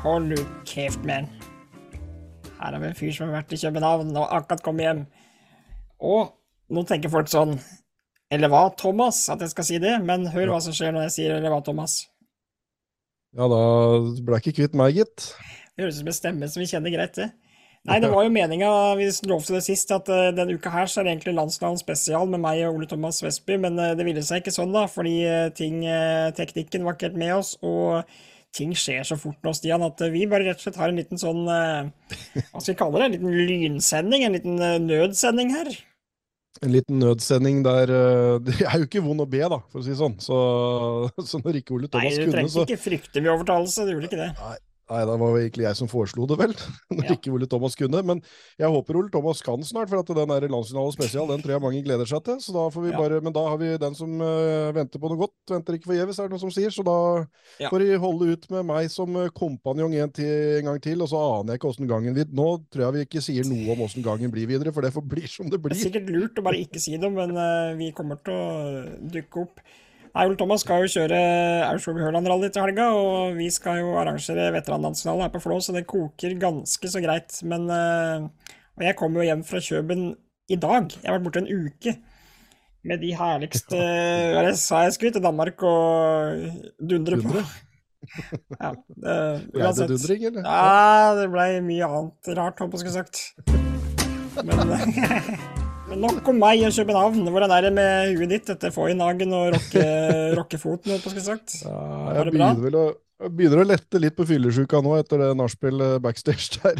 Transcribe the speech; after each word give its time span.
Hold 0.00 0.30
nu 0.30 0.36
kjeft, 0.64 1.02
man. 1.04 1.26
Her 2.56 2.72
har 2.72 2.80
vi 2.80 2.88
en 2.88 2.94
fyr 2.96 3.10
som 3.12 3.26
har 3.28 3.42
vært 3.42 3.50
i 3.52 3.58
København 3.60 4.14
og 4.16 4.30
akkurat 4.32 4.62
kommet 4.64 4.86
hjem. 4.86 5.02
Og 6.00 6.30
nå 6.72 6.84
tenker 6.88 7.12
folk 7.12 7.28
sånn 7.28 7.58
Eller 8.32 8.48
hva, 8.48 8.62
Thomas, 8.80 9.18
at 9.28 9.42
jeg 9.44 9.52
skal 9.52 9.66
si 9.68 9.80
det? 9.82 9.92
Men 10.06 10.24
hør 10.32 10.54
hva 10.54 10.60
som 10.64 10.72
skjer 10.72 10.94
når 10.94 11.08
jeg 11.08 11.14
sier 11.18 11.34
eller 11.34 11.52
hva, 11.52 11.58
Thomas. 11.66 11.98
Ja, 13.36 13.44
da 13.50 13.60
ble 14.24 14.38
jeg 14.38 14.46
ikke 14.46 14.62
kvitt 14.62 14.78
meg, 14.78 14.96
gitt. 14.96 15.28
Det 15.74 15.84
høres 15.84 15.98
ut 15.98 16.04
som 16.04 16.12
en 16.14 16.16
stemme 16.16 16.48
som 16.48 16.64
vi 16.64 16.70
kjenner 16.70 16.94
greit, 16.94 17.20
det. 17.20 17.28
Nei, 17.90 17.98
det 18.00 18.08
var 18.12 18.24
jo 18.24 18.32
meninga, 18.32 18.70
vi 18.96 19.10
lovte 19.28 19.56
det 19.56 19.62
sist, 19.66 19.92
at 19.92 20.08
uh, 20.12 20.30
denne 20.36 20.56
uka 20.56 20.72
her 20.72 20.88
så 20.88 21.00
er 21.00 21.08
det 21.08 21.14
egentlig 21.14 21.36
Landsland 21.36 21.80
spesial 21.80 22.28
med 22.28 22.42
meg 22.44 22.60
og 22.68 22.76
Ole 22.76 22.88
Thomas 22.88 23.20
Vestby, 23.24 23.56
men 23.60 23.76
uh, 23.80 23.92
det 23.96 24.04
ville 24.04 24.24
seg 24.24 24.42
ikke 24.42 24.52
sånn, 24.52 24.74
da, 24.76 24.84
fordi 24.88 25.14
uh, 25.24 25.46
ting, 25.56 25.80
teknikken 26.36 26.84
var 26.84 26.96
ikke 26.96 27.08
helt 27.08 27.22
med 27.24 27.32
oss, 27.38 27.54
og 27.64 28.04
ting 28.56 28.72
skjer 28.76 29.04
så 29.06 29.18
fort 29.20 29.38
nå, 29.46 29.52
Stian, 29.56 29.84
at 29.86 30.00
vi 30.12 30.24
bare 30.30 30.48
rett 30.48 30.58
og 30.58 30.66
slett 30.66 30.80
har 30.80 30.90
en 30.90 30.98
liten 30.98 31.20
sånn 31.20 31.44
Hva 31.46 32.58
skal 32.58 32.72
vi 32.72 32.78
kalle 32.80 32.98
det? 32.98 33.06
En 33.06 33.14
liten 33.14 33.36
lynsending? 33.50 34.24
En 34.26 34.36
liten 34.36 34.58
nødsending 34.88 35.52
her? 35.54 35.70
En 36.60 36.72
liten 36.74 36.98
nødsending 36.98 37.62
der 37.66 37.92
Det 38.46 38.56
er 38.58 38.80
jo 38.80 38.88
ikke 38.88 39.04
vond 39.04 39.22
å 39.22 39.28
be, 39.30 39.44
da, 39.44 39.60
for 39.70 39.82
å 39.82 39.86
si 39.86 39.94
det 39.94 40.00
sånn. 40.00 40.18
Så, 40.22 40.40
så 41.30 41.42
når 41.44 41.60
ikke 41.62 41.76
Ole 41.78 41.92
Thomas 41.92 42.18
kunne, 42.18 42.18
så 42.18 42.26
Nei, 42.26 42.26
du 42.26 42.36
trengte 42.38 42.66
ikke 42.66 42.82
frykte 42.88 43.22
ved 43.22 43.32
overtalelse, 43.36 43.86
du 43.86 43.94
gjorde 43.94 44.10
ikke 44.10 44.22
det. 44.24 44.32
Nei. 44.40 44.58
Nei, 44.90 45.04
det 45.06 45.16
var 45.22 45.36
egentlig 45.38 45.66
jeg 45.68 45.78
som 45.78 45.88
foreslo 45.90 46.24
det, 46.26 46.36
vel. 46.40 46.52
Når 46.96 47.06
ja. 47.06 47.14
ikke 47.14 47.30
Ole 47.30 47.46
Thomas 47.50 47.76
kunne. 47.78 48.00
Men 48.06 48.22
jeg 48.58 48.70
håper 48.74 48.98
Ole 48.98 49.12
Thomas 49.14 49.42
kan 49.46 49.62
snart, 49.62 49.90
for 49.92 50.02
at 50.02 50.08
den 50.10 50.18
landsfinalen 50.18 50.54
landsfinale 50.56 50.94
spesial 50.96 51.28
den 51.30 51.44
tror 51.44 51.54
jeg 51.54 51.62
mange 51.62 51.82
gleder 51.86 52.08
seg 52.10 52.24
til. 52.26 52.40
Så 52.42 52.54
da 52.56 52.64
får 52.74 52.86
vi 52.88 52.90
ja. 52.90 52.98
bare, 52.98 53.20
Men 53.22 53.34
da 53.36 53.44
har 53.46 53.60
vi 53.60 53.68
den 53.78 53.94
som 53.94 54.16
uh, 54.18 54.72
venter 54.74 55.02
på 55.02 55.10
noe 55.12 55.20
godt, 55.20 55.36
venter 55.52 55.76
ikke 55.78 55.92
forgjeves, 55.92 56.18
er 56.18 56.26
det 56.26 56.34
noen 56.34 56.42
som 56.42 56.54
sier. 56.54 56.74
Så 56.74 56.82
da 56.86 56.96
ja. 57.62 57.70
får 57.70 57.84
de 57.84 58.00
holde 58.02 58.34
ut 58.34 58.48
med 58.56 58.66
meg 58.70 58.90
som 58.90 59.14
eh, 59.20 59.30
kompanjong 59.36 59.94
en, 60.00 60.10
en, 60.10 60.66
gang 60.70 60.80
til, 60.82 61.04
og 61.04 61.10
så 61.12 61.20
aner 61.36 61.54
jeg 61.54 61.60
ikke 61.60 61.70
åssen 61.70 61.90
gangen 61.90 62.16
blir, 62.16 62.26
Nå 62.34 62.48
tror 62.72 62.88
jeg 62.88 62.96
vi 62.96 63.04
ikke 63.06 63.22
sier 63.22 63.46
noe 63.46 63.76
om 63.76 63.84
åssen 63.86 64.06
gangen 64.06 64.32
blir 64.34 64.50
videre, 64.50 64.74
for 64.74 64.86
det 64.86 64.90
forblir 64.94 65.30
som 65.30 65.50
det 65.52 65.60
blir. 65.62 65.76
Det 65.76 65.84
er 65.84 65.86
sikkert 65.92 66.10
lurt 66.10 66.42
å 66.42 66.46
bare 66.46 66.64
ikke 66.64 66.82
si 66.82 66.96
det, 66.98 67.12
men 67.14 67.36
uh, 67.38 67.76
vi 67.78 67.92
kommer 67.94 68.18
til 68.26 68.34
å 68.34 69.06
dukke 69.14 69.46
opp. 69.46 69.62
Eil 70.18 70.32
Thomas 70.34 70.64
skal 70.64 70.82
jo 70.82 70.90
kjøre 70.90 71.18
Aurskog 71.68 72.00
Hørland-rally 72.02 72.48
til 72.50 72.64
helga, 72.64 72.88
og 72.98 73.36
vi 73.38 73.46
skal 73.54 73.78
jo 73.78 73.92
arrangere 74.00 74.48
veteranlandsfinale 74.56 75.22
her 75.26 75.30
på 75.34 75.42
Flå, 75.44 75.60
så 75.62 75.74
det 75.76 75.86
koker 75.90 76.34
ganske 76.40 76.90
så 76.90 77.02
greit. 77.04 77.36
Men 77.46 77.68
uh, 77.70 78.26
Og 78.78 78.86
jeg 78.86 78.98
kommer 78.98 79.22
jo 79.22 79.30
hjem 79.30 79.44
fra 79.46 79.62
Kjøben 79.62 80.08
i 80.50 80.58
dag. 80.58 80.90
Jeg 80.96 81.06
har 81.06 81.18
vært 81.18 81.28
borte 81.28 81.44
en 81.44 81.66
uke 81.66 81.94
med 82.82 83.02
de 83.04 83.10
herligste 83.12 83.76
Hva 83.76 84.44
det 84.46 84.54
sa 84.56 84.86
jeg 84.86 84.94
skulle 84.96 85.12
til 85.12 85.24
Danmark 85.24 85.62
og 85.68 86.80
dundre 86.80 87.20
på. 87.20 87.44
ja, 88.56 88.72
det, 89.04 89.16
uansett. 89.54 89.92
Dundring, 89.92 90.26
eller? 90.32 90.42
Ja, 90.48 91.14
det 91.20 91.30
blei 91.30 91.50
mye 91.62 91.94
annet 92.00 92.34
rart, 92.40 92.58
håper 92.58 92.80
jeg 92.80 92.88
skulle 92.88 92.98
sagt. 92.98 93.16
Men 94.42 95.58
Men 95.90 96.04
nok 96.04 96.28
om 96.30 96.36
meg 96.38 96.60
og 96.68 96.74
København. 96.76 97.22
Hvordan 97.34 97.50
er 97.50 97.64
det 97.66 97.70
med 97.74 98.12
huet 98.14 98.30
ditt 98.30 98.50
etter 98.52 98.70
Foynhagen 98.70 99.32
og 99.34 99.56
rocke, 99.56 99.86
rockefoten? 100.38 101.00
På, 101.02 101.10
sagt? 101.18 101.56
Ja, 101.64 101.78
jeg 102.14 102.28
begynner 102.30 102.60
vel 102.62 102.76
å, 102.78 102.84
begynner 103.26 103.64
å 103.64 103.70
lette 103.72 104.02
litt 104.02 104.14
på 104.14 104.26
fyllesjuka 104.28 104.78
nå 104.86 104.94
etter 105.00 105.24
det 105.24 105.30
nachspiel 105.40 105.82
backstage 106.04 106.60
der. 106.60 106.78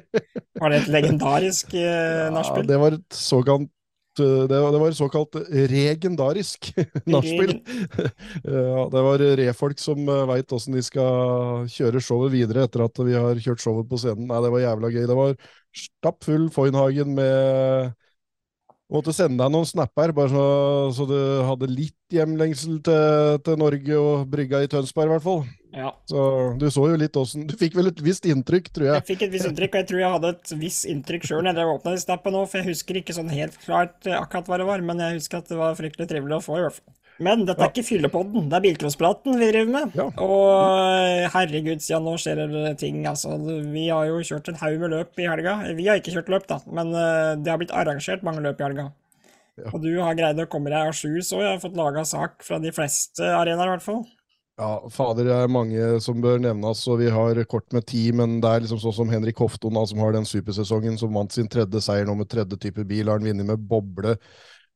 var 0.60 0.74
det 0.74 0.82
et 0.82 0.90
legendarisk 0.92 1.72
eh, 1.80 2.26
nachspiel? 2.34 2.66
Ja, 2.66 2.70
det 2.74 2.80
var 2.82 2.98
et 2.98 3.16
såkalt 3.16 4.20
eh, 4.20 4.44
det 4.52 4.60
var, 4.66 4.76
det 4.76 4.82
var 4.84 4.98
såkalt 5.00 5.40
regendarisk 5.72 6.70
nachspiel. 7.14 7.56
ja, 7.56 8.84
det 8.92 9.06
var 9.08 9.26
refolk 9.40 9.80
som 9.80 10.04
eh, 10.04 10.26
veit 10.28 10.52
åssen 10.52 10.76
de 10.76 10.84
skal 10.84 11.64
kjøre 11.72 12.04
showet 12.04 12.36
videre 12.36 12.68
etter 12.68 12.84
at 12.84 13.00
vi 13.00 13.16
har 13.16 13.42
kjørt 13.48 13.64
showet 13.64 13.88
på 13.88 14.04
scenen. 14.04 14.28
Nei, 14.28 14.44
det 14.44 14.52
var 14.52 14.66
jævla 14.66 14.92
gøy. 14.92 15.02
Det 15.08 15.20
var 15.22 15.34
stappfull 15.86 16.50
Foynhagen 16.52 17.16
med 17.16 17.96
måtte 18.92 19.14
sende 19.16 19.40
deg 19.40 19.52
noen 19.52 19.68
snapper, 19.68 20.12
bare 20.16 20.30
så, 20.32 20.44
så 20.96 21.06
du 21.08 21.16
hadde 21.48 21.70
litt 21.70 21.96
hjemlengsel 22.12 22.78
til, 22.84 23.40
til, 23.44 23.58
Norge 23.60 23.98
og 23.98 24.24
brygga 24.32 24.62
i 24.62 24.70
Tønsberg, 24.70 25.08
i 25.08 25.14
hvert 25.14 25.24
fall. 25.24 25.44
Ja. 25.72 25.90
Så 26.08 26.22
du 26.60 26.66
så 26.68 26.84
jo 26.90 26.98
litt 27.00 27.14
åssen 27.16 27.46
Du 27.48 27.54
fikk 27.56 27.78
vel 27.78 27.88
et 27.88 28.00
visst 28.04 28.26
inntrykk, 28.28 28.66
tror 28.76 28.90
jeg. 28.90 28.96
Jeg 28.98 29.08
fikk 29.14 29.22
et 29.24 29.32
visst 29.32 29.48
inntrykk, 29.48 29.72
og 29.72 29.80
jeg 29.80 29.88
tror 29.88 30.02
jeg 30.02 30.14
hadde 30.16 30.32
et 30.34 30.54
visst 30.60 30.88
inntrykk 30.92 31.28
sjøl 31.30 31.46
når 31.46 31.62
jeg 31.62 31.76
åpna 31.76 31.94
snappen 32.04 32.36
nå, 32.36 32.42
for 32.44 32.60
jeg 32.60 32.68
husker 32.74 33.00
ikke 33.00 33.16
sånn 33.16 33.32
helt 33.32 33.56
klart 33.64 34.10
akkurat 34.18 34.50
hva 34.52 34.60
det 34.60 34.68
var, 34.68 34.84
men 34.84 35.00
jeg 35.00 35.22
husker 35.22 35.40
at 35.40 35.48
det 35.48 35.60
var 35.60 35.78
fryktelig 35.78 36.10
trivelig 36.12 36.38
å 36.38 36.44
få, 36.44 36.60
i 36.60 36.66
hvert 36.66 36.76
fall. 36.80 36.98
Men 37.22 37.44
dette 37.46 37.60
er 37.60 37.70
ikke 37.70 37.84
fyllepodden, 37.86 38.48
det 38.50 38.56
er 38.56 38.64
bilcrosspraten 38.64 39.36
vi 39.38 39.50
driver 39.50 39.72
med. 39.74 39.98
Ja. 39.98 40.06
Og 40.24 41.28
herregud, 41.34 41.82
siden 41.84 42.08
nå 42.08 42.16
skjer 42.20 42.40
det 42.50 42.72
ting, 42.80 43.02
altså. 43.06 43.36
Vi 43.68 43.84
har 43.90 44.08
jo 44.08 44.22
kjørt 44.26 44.48
en 44.50 44.58
haug 44.62 44.78
med 44.80 44.94
løp 44.94 45.20
i 45.20 45.28
helga. 45.28 45.58
Vi 45.76 45.86
har 45.90 46.00
ikke 46.00 46.14
kjørt 46.16 46.32
løp, 46.32 46.48
da, 46.50 46.58
men 46.72 46.94
eh, 46.96 47.34
det 47.42 47.52
har 47.52 47.60
blitt 47.60 47.74
arrangert 47.76 48.24
mange 48.26 48.42
løp 48.44 48.62
i 48.62 48.66
helga. 48.66 48.88
Ja. 49.60 49.68
Og 49.74 49.84
du 49.84 49.92
har 50.00 50.16
greid 50.16 50.40
å 50.40 50.48
komme 50.50 50.72
deg 50.72 50.88
à 50.88 50.96
jour, 50.96 51.20
så 51.20 51.42
jeg 51.42 51.50
har 51.52 51.62
fått 51.62 51.78
laga 51.78 52.06
sak 52.08 52.40
fra 52.46 52.58
de 52.62 52.72
fleste 52.74 53.28
arenaer, 53.28 53.68
i 53.68 53.74
hvert 53.76 53.84
fall. 53.84 54.02
Ja, 54.60 54.76
fader, 54.92 55.26
det 55.26 55.36
er 55.36 55.52
mange 55.52 55.84
som 56.04 56.20
bør 56.22 56.40
nevnes, 56.40 56.82
og 56.92 57.00
vi 57.00 57.08
har 57.12 57.38
kort 57.48 57.68
med 57.72 57.86
ti, 57.88 58.02
men 58.16 58.36
det 58.42 58.50
er 58.50 58.64
liksom 58.64 58.80
sånn 58.82 58.96
som 58.98 59.12
Henrik 59.12 59.40
Hofton, 59.40 59.78
som 59.88 60.02
har 60.04 60.12
den 60.16 60.28
supersesongen, 60.28 60.98
som 61.00 61.14
vant 61.16 61.32
sin 61.32 61.48
tredje 61.50 61.80
seier 61.84 62.08
nå 62.08 62.16
med 62.18 62.30
tredje 62.32 62.58
type 62.60 62.84
bil. 62.88 63.08
Har 63.08 63.20
han 63.20 63.28
vunnet 63.28 63.48
med 63.48 63.64
boble 63.68 64.18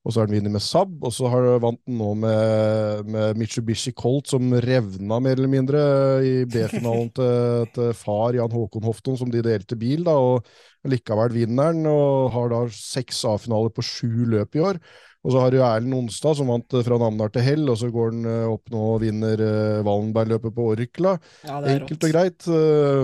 og 0.07 0.13
så 0.15 0.21
har 0.21 0.29
han 0.29 0.37
vunnet 0.37 0.55
med 0.55 0.63
Saab, 0.63 0.93
og 1.03 1.11
så 1.11 1.27
har 1.33 1.49
han 1.49 1.63
vant 1.65 1.81
den 1.83 1.97
nå 1.99 2.13
med, 2.23 3.09
med, 3.11 3.41
Mitsubishi 3.41 3.91
Colt, 3.91 4.29
som 4.31 4.53
revna 4.63 5.19
mer 5.23 5.35
eller 5.35 5.51
mindre 5.51 5.81
i 6.23 6.35
B-finalen 6.47 7.09
til, 7.17 7.67
til, 7.75 7.91
far 7.99 8.39
Jan 8.39 8.55
Håkon 8.55 8.87
Hofton, 8.87 9.19
som 9.19 9.33
de 9.33 9.43
delte 9.43 9.79
bil, 9.81 10.05
da, 10.07 10.15
og 10.15 10.47
likevel 10.87 11.35
vinner 11.35 11.73
han, 11.73 11.83
og 11.91 12.31
har 12.37 12.55
da 12.55 12.61
seks 12.71 13.25
A-finaler 13.27 13.75
på 13.75 13.83
sju 13.83 14.29
løp 14.31 14.55
i 14.55 14.63
år. 14.69 14.79
Og 15.27 15.35
så 15.35 15.43
har 15.43 15.51
du 15.51 15.59
Erlend 15.59 15.97
Onstad, 15.97 16.39
som 16.39 16.53
vant 16.55 16.79
fra 16.87 17.01
Namdal 17.03 17.33
til 17.35 17.43
Hell, 17.43 17.67
og 17.67 17.81
så 17.81 17.91
går 17.91 18.13
han 18.13 18.31
eh, 18.31 18.47
opp 18.47 18.71
nå 18.71 18.85
og 18.93 19.01
vinner 19.03 19.43
uh, 19.43 19.83
Wallenberg-løpet 19.83 20.55
på 20.55 20.69
Orkla. 20.77 21.17
Ja, 21.43 21.59
Enkelt 21.59 21.97
rått. 21.97 22.07
og 22.07 22.15
greit. 22.15 22.49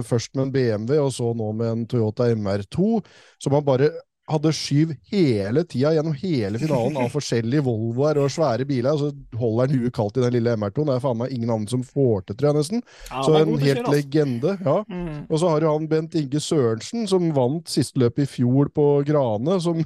Først 0.07 0.37
med 0.39 0.45
en 0.47 0.55
BMW, 0.55 1.01
og 1.03 1.11
så 1.19 1.35
nå 1.35 1.51
med 1.59 1.73
en 1.73 1.85
Toyota 1.91 2.31
MR2, 2.31 3.03
som 3.43 3.59
han 3.59 3.67
bare 3.67 3.91
hadde 4.33 4.53
skyv 4.57 4.95
hele 5.13 5.65
tida 5.69 5.93
gjennom 5.97 6.17
hele 6.19 6.61
finalen 6.61 6.99
av 7.01 7.11
forskjellige 7.13 7.65
Volvoer 7.67 8.21
og 8.23 8.31
svære 8.33 8.67
biler, 8.69 8.93
og 8.95 9.01
så 9.03 9.39
holder 9.41 9.69
han 9.71 9.83
huet 9.83 9.97
kaldt 9.97 10.19
i 10.19 10.25
den 10.25 10.37
lille 10.37 10.57
MR2-en. 10.59 10.89
Det 10.91 10.97
er 10.97 11.05
faen 11.05 11.21
meg 11.21 11.35
ingen 11.37 11.53
andre 11.55 11.75
som 11.75 11.85
får 11.87 12.27
til, 12.27 12.39
tror 12.39 12.51
jeg 12.51 12.59
nesten. 12.61 12.85
Ja, 13.11 13.25
så 13.27 13.37
en 13.39 13.53
helt 13.57 13.83
kjøre, 13.83 13.95
legende. 13.97 14.57
ja. 14.65 14.79
Mm. 14.89 15.27
Og 15.29 15.37
så 15.41 15.53
har 15.53 15.67
jo 15.67 15.75
han 15.75 15.91
Bent 15.91 16.17
Inge 16.19 16.43
Sørensen, 16.43 17.07
som 17.11 17.29
vant 17.37 17.71
siste 17.71 18.01
løp 18.03 18.23
i 18.23 18.29
fjor 18.29 18.73
på 18.75 18.87
Grane, 19.09 19.61
som, 19.65 19.85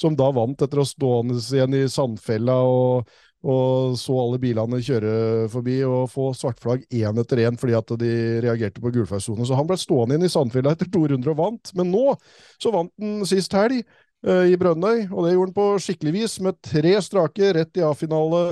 som 0.00 0.18
da 0.18 0.30
vant 0.34 0.64
etter 0.64 0.82
å 0.82 0.88
stå 0.88 1.14
igjen 1.44 1.78
i 1.78 1.84
Sandfella 1.90 2.58
og 2.68 3.14
og 3.44 3.96
så 4.00 4.14
alle 4.16 4.38
bilene 4.40 4.80
kjøre 4.80 5.48
forbi 5.52 5.76
og 5.84 6.08
få 6.12 6.30
svartflagg 6.36 6.86
én 6.96 7.20
etter 7.20 7.42
én 7.44 7.58
fordi 7.60 7.76
at 7.76 7.92
de 8.00 8.12
reagerte 8.44 8.80
på 8.80 8.92
gulflaggsone. 8.94 9.44
Så 9.44 9.58
han 9.58 9.68
ble 9.68 9.76
stående 9.80 10.16
inn 10.16 10.24
i 10.24 10.32
Sandfjella 10.32 10.72
etter 10.72 10.88
200 10.88 11.28
og 11.34 11.36
vant. 11.42 11.74
Men 11.76 11.92
nå 11.92 12.06
så 12.62 12.72
vant 12.72 12.92
han 13.02 13.26
sist 13.28 13.52
helg 13.52 13.82
uh, 14.24 14.46
i 14.48 14.56
Brønnøy, 14.60 15.10
og 15.10 15.26
det 15.26 15.34
gjorde 15.34 15.50
han 15.50 15.58
på 15.58 15.68
skikkelig 15.84 16.14
vis, 16.16 16.38
med 16.44 16.56
tre 16.64 16.96
strake 17.04 17.52
rett 17.58 17.82
i 17.82 17.84
A-finale. 17.84 18.46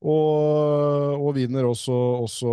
Og, 0.00 1.18
og, 1.20 1.34
vinner 1.36 1.66
også, 1.68 1.92
også 2.24 2.52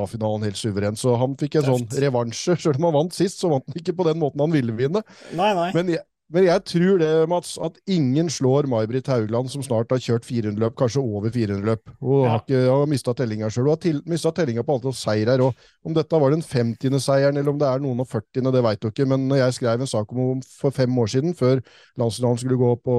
A-finalen 0.00 0.48
helt 0.48 0.58
suverent. 0.58 0.98
Så 0.98 1.14
han 1.14 1.36
fikk 1.38 1.60
en 1.60 1.68
sånn 1.68 1.84
revansje. 2.02 2.56
Selv 2.58 2.80
om 2.80 2.88
han 2.88 2.96
vant 2.96 3.14
sist, 3.14 3.38
så 3.38 3.52
vant 3.52 3.70
han 3.70 3.78
ikke 3.78 3.94
på 3.94 4.08
den 4.10 4.18
måten 4.18 4.42
han 4.42 4.50
ville 4.50 4.74
vinne. 4.74 5.04
Nei, 5.38 5.52
nei. 5.54 5.68
Men 5.76 5.94
jeg, 5.94 6.02
men 6.32 6.46
jeg 6.46 6.64
tror 6.64 7.00
det, 7.02 7.10
Mats, 7.28 7.50
at 7.60 7.76
ingen 7.90 8.30
slår 8.32 8.64
May-Britt 8.70 9.10
Haugland, 9.12 9.50
som 9.52 9.64
snart 9.64 9.90
har 9.92 10.00
kjørt 10.00 10.24
400 10.24 10.62
løp, 10.62 10.74
kanskje 10.80 11.02
over 11.02 11.32
400 11.32 11.66
løp. 11.68 11.92
Hun 12.00 12.22
ja. 12.24 12.30
har, 12.32 12.44
ikke, 12.44 12.60
har 12.70 12.88
mista 12.88 13.14
tellinga 13.16 13.50
sjøl. 13.52 13.68
Hun 13.68 13.74
har 13.76 13.98
mista 14.08 14.32
tellinga 14.32 14.64
på 14.64 14.78
antall 14.78 14.96
seirer 14.96 15.44
òg. 15.44 15.66
Om 15.84 15.96
dette 15.98 16.20
var 16.24 16.32
den 16.32 16.44
50. 16.46 16.96
seieren, 17.04 17.36
eller 17.36 17.52
om 17.52 17.60
det 17.60 17.68
er 17.68 17.82
noen 17.84 18.00
og 18.00 18.08
40., 18.08 18.48
det 18.48 18.64
veit 18.64 18.80
du 18.80 18.88
ikke. 18.88 19.08
Men 19.12 19.26
når 19.28 19.42
jeg 19.42 19.58
skrev 19.58 19.84
en 19.84 19.92
sak 19.92 20.14
om 20.14 20.22
henne 20.22 20.48
for 20.62 20.74
fem 20.76 21.02
år 21.04 21.12
siden, 21.16 21.36
før 21.36 21.60
landslaget 22.00 22.44
skulle 22.44 22.60
gå 22.62 22.72
på, 22.88 22.96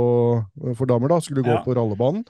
for 0.78 0.94
damer, 0.94 1.16
da, 1.16 1.22
skulle 1.26 1.46
gå 1.46 1.56
ja. 1.56 1.64
på 1.66 1.74
rallebanen, 1.80 2.28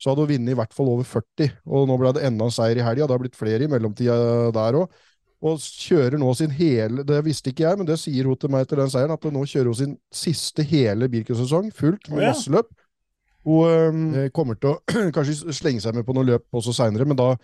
så 0.00 0.12
hadde 0.12 0.24
hun 0.24 0.32
vunnet 0.32 0.52
i 0.52 0.56
hvert 0.56 0.72
fall 0.76 0.88
over 0.92 1.08
40. 1.08 1.52
Og 1.68 1.84
nå 1.88 2.00
ble 2.00 2.16
det 2.16 2.24
enda 2.28 2.48
en 2.48 2.56
seier 2.56 2.80
i 2.80 2.84
helga. 2.84 3.04
Det 3.04 3.16
har 3.16 3.22
blitt 3.26 3.36
flere 3.36 3.64
i 3.64 3.70
mellomtida 3.72 4.16
der 4.56 4.80
òg 4.84 5.04
og 5.44 5.60
kjører 5.60 6.16
nå 6.20 6.30
sin 6.34 6.52
hele 6.56 7.04
Det 7.04 7.18
visste 7.26 7.52
ikke 7.52 7.66
jeg, 7.66 7.78
men 7.78 7.88
det 7.88 7.98
sier 8.00 8.28
hun 8.28 8.38
til 8.40 8.52
meg 8.52 8.64
etter 8.64 8.80
den 8.80 8.90
seieren, 8.92 9.12
at 9.12 9.28
nå 9.32 9.44
kjører 9.44 9.70
hun 9.70 9.78
sin 9.78 9.94
siste 10.14 10.64
hele 10.66 11.10
Birken-sesong, 11.12 11.68
fullt 11.76 12.08
med 12.10 12.22
oh, 12.22 12.24
ja. 12.24 12.32
masse 12.32 12.52
løp. 12.52 12.70
Hun 13.46 14.14
øh, 14.16 14.30
kommer 14.34 14.58
til 14.58 14.72
å 14.72 14.78
kanskje 15.16 15.54
slenge 15.54 15.84
seg 15.84 15.94
med 15.94 16.06
på 16.06 16.16
noen 16.16 16.32
løp 16.32 16.46
også 16.56 16.74
seinere, 16.74 17.06
men 17.06 17.18
da 17.18 17.34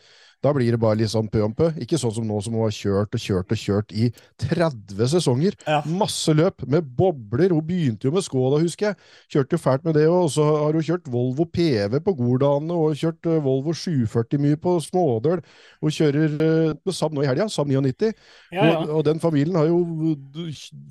Da 0.43 0.53
blir 0.55 0.75
det 0.75 0.81
bare 0.83 0.99
litt 0.99 1.13
sånn 1.13 1.29
pø 1.31 1.45
om 1.47 1.53
pø. 1.55 1.69
Ikke 1.83 1.99
sånn 2.01 2.15
som 2.17 2.27
nå 2.27 2.41
som 2.43 2.57
hun 2.57 2.65
har 2.67 2.75
kjørt 2.75 3.15
og 3.15 3.23
kjørt 3.23 3.55
og 3.55 3.61
kjørt 3.63 3.95
i 3.95 4.09
30 4.43 5.11
sesonger. 5.15 5.57
Ja. 5.69 5.81
Masse 5.87 6.35
løp 6.35 6.65
med 6.67 6.89
bobler. 6.99 7.55
Hun 7.55 7.63
begynte 7.69 8.09
jo 8.09 8.15
med 8.15 8.27
Skoda, 8.27 8.59
husker 8.63 8.91
jeg. 8.91 8.99
Kjørte 9.37 9.57
jo 9.57 9.63
fælt 9.63 9.87
med 9.87 9.95
det. 10.01 10.09
Og 10.11 10.31
så 10.35 10.47
har 10.49 10.75
hun 10.75 10.87
kjørt 10.87 11.07
Volvo 11.13 11.47
PV 11.47 12.01
på 12.03 12.17
Gordane 12.19 12.75
og 12.75 12.99
kjørt 12.99 13.31
eh, 13.31 13.39
Volvo 13.45 13.75
740 13.77 14.43
mye 14.43 14.59
på 14.63 14.75
Smådøl. 14.83 15.45
Hun 15.83 15.95
kjører 15.95 16.37
med 16.41 16.95
Saab 16.97 17.15
nå 17.15 17.23
i 17.23 17.31
helga, 17.31 17.47
Saab 17.53 17.71
99. 17.71 18.11
Ja, 18.53 18.67
ja. 18.67 18.75
Og, 18.83 18.93
og 18.99 19.07
den 19.07 19.23
familien 19.23 19.59
har 19.61 19.71
jo 19.71 20.17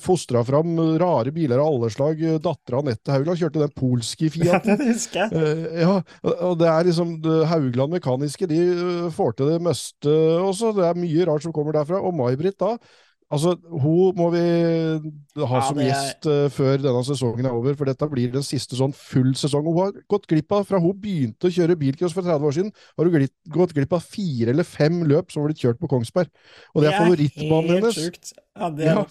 fostra 0.02 0.46
fram 0.48 0.80
rare 1.02 1.34
biler 1.36 1.60
av 1.60 1.74
alle 1.74 1.92
slag. 1.92 2.24
Dattera 2.44 2.80
Anette 2.82 3.12
Haugland 3.14 3.42
kjørte 3.42 3.66
den 3.66 3.76
polske 3.76 4.32
Fiaten. 4.34 4.80
det 4.80 4.94
husker 4.94 5.26
jeg. 5.26 5.36
Eh, 5.36 5.84
ja, 5.84 6.00
og 6.48 6.58
det 6.62 6.72
er 6.72 6.88
liksom 6.88 7.18
Haugland 7.52 7.98
Mekaniske, 7.98 8.48
de 8.48 8.64
eh, 8.72 9.08
får 9.12 9.36
til 9.36 9.41
det 9.50 9.62
meste 9.62 10.12
også. 10.46 10.74
Det 10.78 10.86
er 10.90 11.00
mye 11.00 11.26
rart 11.30 11.44
som 11.46 11.54
kommer 11.56 11.74
derfra. 11.74 12.02
Og 12.04 12.14
May-Britt 12.14 12.58
da, 12.60 12.76
altså 13.32 13.54
hun 13.72 14.14
må 14.20 14.30
vi 14.34 14.42
ha 15.40 15.56
Ja, 15.56 15.62
som 15.68 15.80
er- 15.80 15.88
gjest 15.90 16.28
uh, 16.28 16.50
før 16.52 16.78
denne 16.84 17.04
sesongen 17.08 17.46
er 17.48 17.56
over, 17.56 17.74
for 17.80 17.86
dette 17.88 18.10
blir 18.12 18.32
den 18.34 18.44
siste 18.44 18.76
sånn 18.76 18.94
full 18.94 19.34
sesong. 19.40 19.64
Hun 19.66 19.80
har 19.80 19.92
gått 20.12 20.28
glipp 20.28 20.52
av, 20.52 20.66
fra 20.68 20.80
hun 20.84 20.94
begynte 21.00 21.48
å 21.48 21.54
kjøre 21.56 21.78
bilcross 21.80 22.14
for 22.14 22.22
30 22.28 22.44
år 22.50 22.58
siden, 22.60 22.72
har 22.98 23.06
hun 23.08 23.14
glitt, 23.16 23.34
gått 23.50 23.74
glipp 23.78 23.94
av 23.94 24.04
fire 24.04 24.52
eller 24.52 24.68
fem 24.68 25.04
løp 25.08 25.32
som 25.32 25.42
har 25.44 25.50
blitt 25.52 25.64
kjørt 25.64 25.80
på 25.80 25.88
Kongsberg. 25.92 26.28
Og 26.76 26.82
det 26.84 26.92
er 26.92 27.00
favorittbanen 27.00 27.78
hennes. 27.80 27.96
sjukt. 27.96 28.34
Ja, 28.58 28.70
det 28.70 28.88
er 28.92 28.96
Ja. 29.00 29.06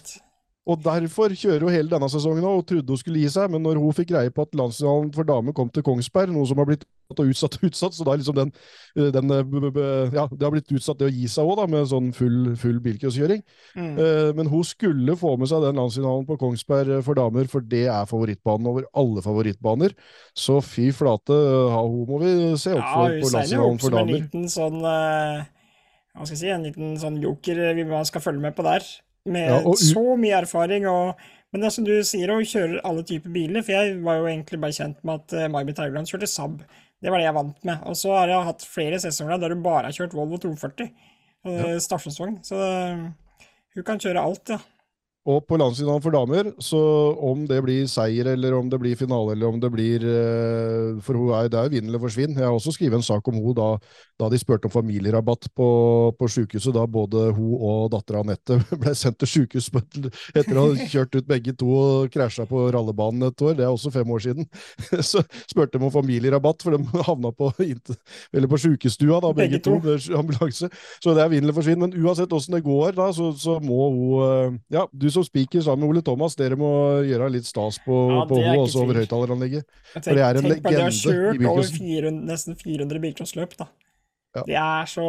Og 0.69 0.77
derfor 0.85 1.33
kjører 1.33 1.63
hun 1.65 1.73
hele 1.73 1.89
denne 1.89 2.05
sesongen 2.07 2.43
òg, 2.45 2.59
og 2.61 2.67
trodde 2.69 2.87
hun 2.93 2.97
skulle 3.01 3.17
gi 3.23 3.29
seg, 3.33 3.49
men 3.49 3.63
når 3.65 3.79
hun 3.81 3.95
fikk 3.97 4.11
greie 4.13 4.29
på 4.29 4.43
at 4.45 4.53
landsfinalen 4.53 5.09
for 5.15 5.25
damer 5.25 5.55
kom 5.57 5.71
til 5.73 5.81
Kongsberg, 5.81 6.29
noe 6.29 6.45
som 6.45 6.61
har 6.61 6.67
blitt 6.69 6.85
utsatt 7.19 7.57
og 7.59 7.67
utsatt, 7.67 7.93
så 7.93 8.05
da 8.07 8.15
liksom 8.15 8.35
den, 8.37 8.51
den 8.95 9.31
eh, 9.31 10.15
Ja, 10.15 10.27
det 10.31 10.45
har 10.45 10.53
blitt 10.53 10.71
utsatt 10.71 10.99
det 10.99 11.09
å 11.09 11.13
gi 11.13 11.27
seg 11.31 11.45
òg, 11.45 11.61
med 11.69 11.89
sånn 11.91 12.11
full, 12.15 12.55
full 12.59 12.79
bilcrosskjøring. 12.83 13.43
Mm. 13.75 13.93
Eh, 13.99 14.31
Men 14.37 14.49
hun 14.51 14.63
skulle 14.67 15.15
få 15.19 15.35
med 15.39 15.51
seg 15.51 15.63
den 15.65 15.79
landsfinalen 15.79 16.25
på 16.29 16.37
Kongsberg 16.41 16.97
eh, 16.97 17.03
for 17.05 17.19
damer, 17.19 17.47
for 17.51 17.61
det 17.61 17.85
er 17.91 18.09
favorittbanen 18.09 18.71
over 18.71 18.87
alle 18.97 19.23
favorittbaner. 19.25 19.95
Så 20.37 20.59
fy 20.65 20.89
flate, 20.95 21.35
ha 21.75 21.81
hun 21.83 22.07
må 22.09 22.21
vi 22.23 22.33
se 22.61 22.75
opp 22.75 22.81
Ja, 22.81 22.93
for 22.95 23.11
hun 23.11 23.21
på 23.21 23.31
seiler 23.35 23.57
jo 23.57 23.67
opp 23.67 23.83
for 23.83 23.93
som 23.93 24.01
en 24.01 24.11
liten 24.15 24.49
sånn 24.51 24.81
Hva 24.81 26.25
skal 26.25 26.35
jeg 26.35 26.41
si, 26.41 26.51
en 26.51 26.65
liten 26.67 26.97
sånn 26.99 27.21
joker 27.23 27.61
vi 27.77 27.85
skal 28.09 28.23
følge 28.23 28.43
med 28.43 28.55
på 28.57 28.65
der. 28.67 28.85
Med 29.29 29.51
Ja, 29.51 29.61
og 29.67 29.77
så 29.77 30.15
mye 30.17 30.39
erfaring 30.41 30.87
og 30.89 31.19
Men 31.51 31.61
det 31.61 31.67
er 31.67 31.73
som 31.75 31.85
du 31.85 31.93
sier, 32.07 32.31
hun 32.31 32.47
kjører 32.47 32.79
alle 32.87 33.03
typer 33.03 33.33
biler. 33.33 33.59
For 33.59 33.75
jeg 33.75 33.97
var 34.05 34.21
jo 34.21 34.29
egentlig 34.29 34.59
bare 34.63 34.75
kjent 34.77 35.01
med 35.03 35.19
at 35.19 35.51
May-Britt 35.51 35.81
Haugland 35.83 36.07
kjørte 36.07 36.29
Saab. 36.31 36.61
Det 37.01 37.09
var 37.09 37.17
det 37.21 37.25
jeg 37.25 37.37
vant 37.37 37.63
med. 37.65 37.85
Og 37.89 37.97
så 37.97 38.13
har 38.13 38.29
jeg 38.29 38.47
hatt 38.51 38.65
flere 38.67 38.99
sesonger 39.01 39.41
der 39.41 39.55
hun 39.55 39.63
bare 39.65 39.89
har 39.89 39.95
kjørt 39.95 40.13
Volvo 40.17 40.37
240. 40.41 40.91
ja. 41.49 41.79
Stasjonsvogn. 41.81 42.37
Så 42.45 42.59
eh, 42.61 43.01
hun 43.75 43.87
kan 43.87 44.01
kjøre 44.01 44.21
alt, 44.21 44.53
ja. 44.53 44.59
Og 45.29 45.43
på 45.45 45.57
landsfinalen 45.61 46.01
for 46.01 46.15
damer, 46.15 46.47
så 46.65 46.79
om 47.29 47.43
det 47.45 47.59
blir 47.61 47.83
seier, 47.85 48.31
eller 48.31 48.55
om 48.57 48.69
det 48.71 48.79
blir 48.81 48.97
finale, 48.97 49.35
eller 49.35 49.51
om 49.51 49.59
det 49.61 49.69
blir 49.69 50.01
eh, 50.01 50.95
For 51.05 51.13
hun 51.13 51.29
er, 51.37 51.49
det 51.51 51.59
er 51.59 51.67
jo 51.67 51.73
vinn 51.75 51.91
eller 51.91 52.01
forsvinn. 52.01 52.33
Jeg 52.33 52.47
har 52.47 52.55
også 52.55 52.73
skrevet 52.73 52.97
en 52.97 53.05
sak 53.05 53.29
om 53.29 53.37
hun 53.37 53.53
da, 53.53 53.67
da 54.17 54.31
de 54.33 54.39
spurte 54.41 54.65
om 54.65 54.73
familierabatt 54.73 55.45
på, 55.53 55.67
på 56.17 56.29
sykehuset, 56.37 56.73
da 56.73 56.87
både 56.89 57.27
hun 57.37 57.53
og 57.53 57.91
dattera 57.93 58.23
Anette 58.25 58.57
ble 58.81 58.95
sendt 58.97 59.19
til 59.21 59.29
sykehus 59.29 59.69
etter 60.33 60.57
å 60.57 60.63
ha 60.71 60.87
kjørt 60.89 61.13
ut 61.19 61.29
begge 61.29 61.53
to 61.53 61.69
og 61.69 62.09
krasja 62.13 62.47
på 62.49 62.63
rallebanen 62.73 63.29
et 63.29 63.45
år. 63.45 63.53
Det 63.59 63.67
er 63.67 63.69
også 63.69 63.93
fem 63.93 64.09
år 64.09 64.25
siden. 64.25 64.49
Så 65.11 65.21
spurte 65.45 65.77
de 65.77 65.85
om 65.85 65.93
familierabatt, 65.93 66.65
for 66.65 66.73
de 66.73 67.05
havna 67.05 67.29
på, 67.29 67.51
eller 67.61 68.49
på 68.49 68.61
sjukestua, 68.65 69.21
da, 69.21 69.35
begge, 69.37 69.61
Begge 69.61 69.63
to, 69.69 69.77
to. 69.77 69.85
med 69.85 70.17
ambulanse. 70.17 70.73
Så 70.97 71.13
det 71.13 71.21
er 71.21 71.29
vinn 71.29 71.45
eller 71.45 71.59
forsvinn. 71.61 71.81
Men 71.85 71.93
uansett 71.93 72.33
åssen 72.33 72.57
det 72.57 72.65
går, 72.65 72.97
da, 72.97 73.11
så, 73.13 73.29
så 73.37 73.59
må 73.61 73.85
hun 73.93 74.25
eh, 74.25 74.59
Ja, 74.79 74.89
du 74.89 75.10
som 75.13 75.25
spiker 75.27 75.63
sammen 75.65 75.85
med 75.85 75.93
Ole 75.93 76.03
Thomas, 76.05 76.35
dere 76.39 76.57
må 76.59 76.71
gjøre 77.07 77.29
litt 77.33 77.47
stas 77.47 77.77
på, 77.85 77.99
Ja, 78.11 78.23
på 78.29 78.39
det 78.39 78.47
henne 78.47 78.65
også 78.65 78.83
over 78.85 78.99
høyttaleranlegget. 79.01 79.67
For 79.93 80.17
det 80.17 80.25
er 80.25 80.39
en 80.39 80.47
tenk 80.47 80.63
på 80.63 80.71
at 80.71 80.77
de 80.77 80.83
har 80.85 80.97
kjørt 80.97 81.45
over 81.51 81.71
400, 81.77 82.25
nesten 82.31 82.59
400 82.59 83.03
bilcrossløp, 83.05 83.55
da. 83.59 83.69
Ja. 84.35 84.43
Det 84.47 84.57
er 84.63 84.85
så 84.87 85.07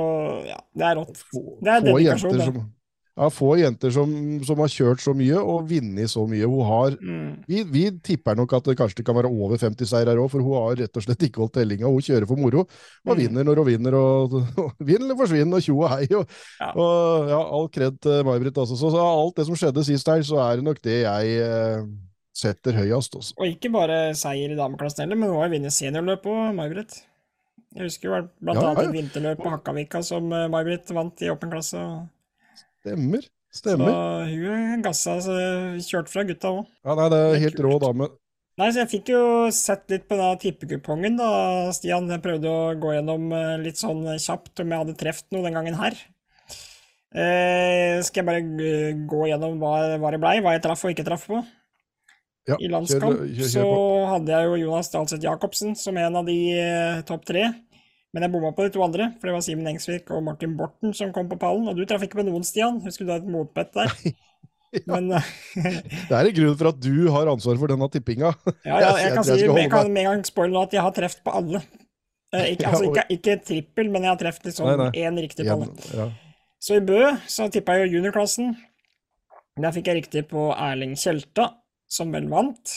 Ja, 0.49 0.58
det 0.75 0.87
er 0.88 0.96
rått. 0.99 1.20
Det 1.62 1.70
er 1.70 1.84
dedikasjon, 1.87 2.38
det. 2.38 2.64
Som 3.12 3.23
ja, 3.23 3.29
få 3.29 3.49
jenter 3.61 3.91
som, 3.93 4.09
som 4.44 4.56
har 4.62 4.69
kjørt 4.73 5.00
så 5.05 5.12
mye 5.14 5.37
og 5.37 5.67
vunnet 5.69 6.09
så 6.09 6.23
mye. 6.26 6.47
Hun 6.49 6.64
har, 6.64 6.91
Mm. 7.03 7.44
vi, 7.47 7.62
vi 7.64 7.91
tipper 8.00 8.35
nok 8.37 8.53
at 8.56 8.64
det 8.64 8.76
kanskje 8.79 9.05
kan 9.05 9.14
være 9.14 9.29
over 9.29 9.59
50 9.61 9.85
seier 9.87 10.06
her 10.09 10.17
òg, 10.17 10.31
for 10.31 10.41
hun 10.41 10.55
har 10.56 10.76
rett 10.81 10.97
og 10.97 11.03
slett 11.05 11.20
ikke 11.29 11.43
holdt 11.43 11.53
tellinga. 11.59 11.85
Hun 11.93 12.00
kjører 12.00 12.26
for 12.26 12.37
moro 12.37 12.61
og 12.61 13.12
Mm. 13.12 13.19
vinner 13.20 13.44
når 13.44 13.56
hun 13.56 13.67
vinner. 13.67 13.94
og, 13.94 14.32
og 14.64 14.73
Vinn 14.81 15.03
eller 15.03 15.14
forsvinn 15.17 15.53
og 15.53 15.61
tjo 15.62 15.76
og 15.82 15.91
hei. 15.91 16.06
Og, 16.17 16.26
Ja. 16.61 16.73
og 16.73 17.29
ja, 17.29 17.41
all 17.59 17.69
kred 17.69 18.00
til 18.00 18.25
May-Britt. 18.25 18.56
Altså. 18.56 18.76
Så, 18.81 18.91
så 18.91 19.03
alt 19.05 19.37
det 19.37 19.47
som 19.47 19.55
skjedde 19.61 19.85
sist 19.85 20.06
her, 20.09 20.23
så 20.23 20.41
er 20.41 20.56
det 20.56 20.64
nok 20.64 20.81
det 20.82 21.03
jeg 21.03 21.37
eh, 21.44 21.85
setter 22.32 22.73
høyest. 22.81 23.12
Også. 23.20 23.35
Og 23.37 23.44
ikke 23.47 23.70
bare 23.73 24.14
seier 24.17 24.50
i 24.53 24.56
dameklassen 24.56 25.05
heller, 25.05 25.17
men 25.20 25.29
hun 25.29 25.43
har 25.43 25.53
vunnet 25.53 25.73
seniorløp 25.76 26.25
òg, 26.25 26.55
May-Britt. 26.56 27.03
Jeg 27.76 27.85
husker 27.88 28.09
jo 28.09 28.29
blant 28.41 28.56
Ja, 28.61 28.70
annet 28.73 28.88
et 28.88 28.97
vinterløp 28.97 29.38
på 29.44 29.53
Hakkavika 29.53 30.03
som 30.05 30.32
eh, 30.32 30.49
May-Britt 30.49 30.88
vant 30.97 31.20
i 31.20 31.29
åpen 31.29 31.53
klasse. 31.53 31.76
og- 31.76 32.09
Stemmer. 32.82 33.29
Stemmer. 33.52 33.93
Så 33.93 34.40
hun 34.43 34.82
gassa, 34.82 35.14
så 35.23 35.34
kjørte 35.84 36.11
fra 36.12 36.25
gutta 36.26 36.50
òg. 36.56 36.62
Ja, 36.82 36.96
nei, 36.99 37.08
det 37.12 37.20
er 37.23 37.40
helt 37.44 37.62
rå 37.62 37.76
dame. 37.82 38.08
Nei, 38.61 38.69
så 38.73 38.82
jeg 38.82 38.90
fikk 38.90 39.12
jo 39.14 39.23
sett 39.55 39.87
litt 39.93 40.05
på 40.11 40.17
den 40.19 40.40
tippekupongen 40.43 41.14
da, 41.17 41.29
Stian. 41.73 42.11
Jeg 42.12 42.20
prøvde 42.25 42.50
å 42.52 42.75
gå 42.81 42.93
gjennom 42.96 43.31
eh, 43.32 43.55
litt 43.62 43.81
sånn 43.81 44.02
kjapt 44.20 44.61
om 44.61 44.75
jeg 44.75 44.82
hadde 44.82 44.96
truffet 45.00 45.29
noe 45.32 45.46
den 45.46 45.56
gangen 45.56 45.79
her. 45.79 45.96
Eh, 47.12 48.00
skal 48.05 48.23
jeg 48.23 48.29
bare 48.29 48.93
gå 49.08 49.26
gjennom 49.28 49.58
hva, 49.61 49.73
hva 50.00 50.12
det 50.14 50.20
blei, 50.20 50.38
hva 50.44 50.55
jeg 50.56 50.64
traff 50.64 50.85
og 50.85 50.93
ikke 50.94 51.06
traff 51.08 51.26
på? 51.28 51.40
Ja, 52.49 52.56
I 52.58 52.69
landskamp 52.73 53.20
kjør, 53.20 53.26
kjør 53.38 53.50
så 53.52 53.64
på. 53.69 53.82
hadde 54.11 54.32
jeg 54.35 54.49
jo 54.49 54.61
Jonas 54.64 54.88
Dahlseth 54.90 55.23
Jacobsen 55.25 55.76
som 55.78 56.00
en 56.00 56.17
av 56.19 56.26
de 56.26 56.38
eh, 56.56 57.02
topp 57.06 57.28
tre. 57.28 57.44
Men 58.12 58.26
jeg 58.26 58.32
bomma 58.35 58.50
på 58.53 58.67
de 58.67 58.73
to 58.75 58.82
andre, 58.85 59.06
for 59.19 59.29
det 59.31 59.35
var 59.38 59.44
Simen 59.44 59.70
Engsvik 59.70 60.11
og 60.12 60.20
Martin 60.26 60.53
Borten 60.59 60.93
som 60.97 61.14
kom 61.17 61.31
på 61.31 61.38
pallen. 61.41 61.70
Og 61.70 61.79
du 61.79 61.87
traff 61.88 62.03
ikke 62.05 62.19
på 62.20 62.26
noen, 62.26 62.44
Stian. 62.44 62.82
Husker 62.85 63.09
du 63.09 63.12
hadde 63.14 63.25
et 63.25 63.32
motbett 63.32 63.73
der? 63.73 63.94
Men 64.88 65.12
eh, 65.12 65.31
Det 66.09 66.17
er 66.17 66.29
en 66.29 66.37
grunn 66.37 66.59
for 66.61 66.70
at 66.73 66.81
du 66.81 66.93
har 67.12 67.29
ansvar 67.32 67.56
for 67.61 67.73
denne 67.73 67.88
tippinga. 67.93 68.35
Ja, 68.69 68.81
ja, 68.81 68.91
Jeg 68.97 69.06
jeg 69.06 69.14
kan 69.17 69.26
si 69.29 69.38
jeg 69.41 69.70
kan 69.73 69.93
med 69.93 70.05
en 70.05 70.11
gang 70.11 70.26
spoile 70.29 70.53
nå 70.55 70.67
at 70.69 70.76
jeg 70.76 70.85
har 70.85 70.94
truffet 70.97 71.25
på 71.25 71.35
alle. 71.41 71.62
Eh, 72.32 72.53
ikke, 72.55 72.69
altså, 72.69 72.85
ikke, 72.88 73.06
ikke 73.17 73.38
trippel, 73.49 73.91
men 73.93 74.06
jeg 74.06 74.14
har 74.14 74.20
truffet 74.20 74.49
liksom 74.49 74.85
én 74.88 75.19
riktig 75.20 75.49
på 75.49 75.56
alle. 75.56 75.88
Ja. 75.93 76.09
Så 76.62 76.79
i 76.79 76.85
Bø 76.85 77.00
så 77.29 77.49
tippa 77.53 77.76
jeg 77.76 77.88
jo 77.88 77.99
juniorklassen. 77.99 78.55
Der 79.61 79.75
fikk 79.75 79.91
jeg 79.91 79.99
riktig 80.00 80.23
på 80.31 80.47
Erling 80.55 80.94
Tjelta, 80.97 81.50
som 81.91 82.12
vel 82.14 82.31
vant. 82.32 82.76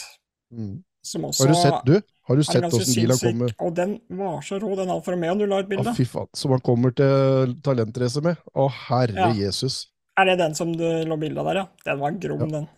Mm. 0.52 0.82
Som 1.06 1.24
også 1.28 1.46
Har 1.46 1.52
du 1.52 1.60
sett, 1.60 1.88
du? 1.88 2.15
Har 2.26 2.36
du 2.36 2.42
sett 2.42 2.64
åssen 2.66 2.94
bilen 2.96 3.18
kommer. 3.22 3.52
Og 3.62 3.74
den 3.76 4.00
var 4.18 4.40
så 4.42 4.58
rå, 4.58 4.72
den 4.76 4.90
Alfa 4.90 5.12
Romeo 5.14 5.34
du 5.38 5.44
la 5.46 5.60
ut 5.62 5.68
bilde 5.70 5.88
av. 5.92 5.94
fy 5.98 6.04
faen. 6.10 6.26
Som 6.34 6.50
han 6.56 6.60
kommer 6.60 6.90
til 6.96 7.54
talentrace 7.62 8.22
med? 8.24 8.36
Å, 8.54 8.68
herre 8.88 9.14
Ja. 9.14 9.28
Jesus. 9.34 9.86
Er 10.18 10.24
det 10.30 10.38
den 10.38 10.54
som 10.58 10.72
du 10.72 10.82
lå 11.06 11.16
bilde 11.20 11.38
av 11.38 11.46
der, 11.46 11.54
ja? 11.62 11.66
Den 11.84 11.98
var 12.00 12.10
grom, 12.18 12.40
Ja. 12.40 12.46
den. 12.60 12.68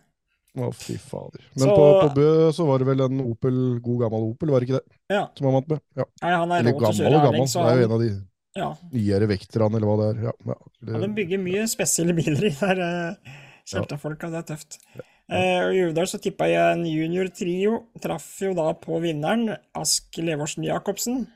Å, 0.59 0.73
fy 0.75 0.97
fader. 0.99 1.41
Men 1.55 1.69
Så- 1.69 1.77
på, 1.77 1.87
på 2.03 2.15
Bø 2.15 2.51
så 2.53 2.67
var 2.67 2.79
det 2.79 2.87
vel 2.89 3.01
en 3.05 3.21
Opel, 3.21 3.81
god 3.81 4.01
gammel 4.01 4.25
Opel, 4.33 4.51
var 4.51 4.61
det 4.61 4.69
ikke 4.69 4.81
det? 4.81 4.97
Ja. 5.15 5.29
Som 5.37 5.47
han 5.47 5.55
vant 5.55 5.69
med? 5.69 5.81
Ja. 5.97 6.05
Nei, 6.23 6.31
han 6.35 6.51
er 6.53 6.59
Eller 6.59 6.73
gammel 6.73 7.15
og 7.15 7.23
gammel. 7.29 7.47
så 7.49 7.63
Det 7.63 7.73
er 7.73 7.79
jo 7.79 7.85
en 7.89 7.93
av 7.93 8.01
de 8.01 8.11
ja. 8.57 8.71
nyere 8.93 9.29
vekterne, 9.29 9.77
eller 9.77 9.87
hva 9.87 9.97
det 10.01 10.09
er. 10.17 10.25
Ja, 10.25 10.33
ja. 10.47 10.55
Ja, 10.93 10.99
de 10.99 11.09
bygger 11.15 11.39
mye 11.39 11.69
spesielle 11.69 12.13
biler 12.17 12.45
i 12.45 12.51
der 12.59 12.81
uh, 12.83 13.15
Kjelta-folka, 13.69 14.31
det 14.33 14.39
er 14.43 14.49
tøft. 14.57 14.79
Eh, 14.97 15.01
og 15.29 15.75
I 15.77 15.83
Uvdal 15.89 16.09
så 16.09 16.21
tippa 16.23 16.47
jeg 16.49 16.77
en 16.77 16.87
junior-trio. 16.89 17.83
Traff 18.01 18.31
jo 18.41 18.55
da 18.57 18.71
på 18.81 19.01
vinneren, 19.05 19.59
Ask 19.77 20.17
Levorsen 20.23 20.65
Jacobsen. 20.65 21.27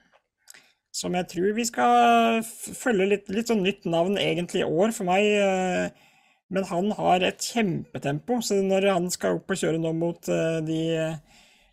Som 0.92 1.16
jeg 1.16 1.28
tror 1.28 1.52
vi 1.56 1.64
skal 1.68 2.40
følge 2.44 3.08
litt, 3.08 3.28
litt 3.32 3.48
sånn 3.52 3.64
nytt 3.64 3.84
navn 3.88 4.18
egentlig 4.20 4.62
i 4.62 4.68
år 4.68 4.92
for 4.96 5.08
meg. 5.08 5.28
eh, 5.40 6.08
men 6.52 6.66
han 6.68 6.90
har 6.98 7.24
et 7.24 7.40
kjempetempo, 7.40 8.42
så 8.44 8.58
når 8.60 8.90
han 8.92 9.08
skal 9.12 9.38
opp 9.38 9.52
og 9.54 9.56
kjøre 9.56 9.80
nå 9.80 9.94
mot 9.96 10.28
eh, 10.28 10.58
de 10.66 10.82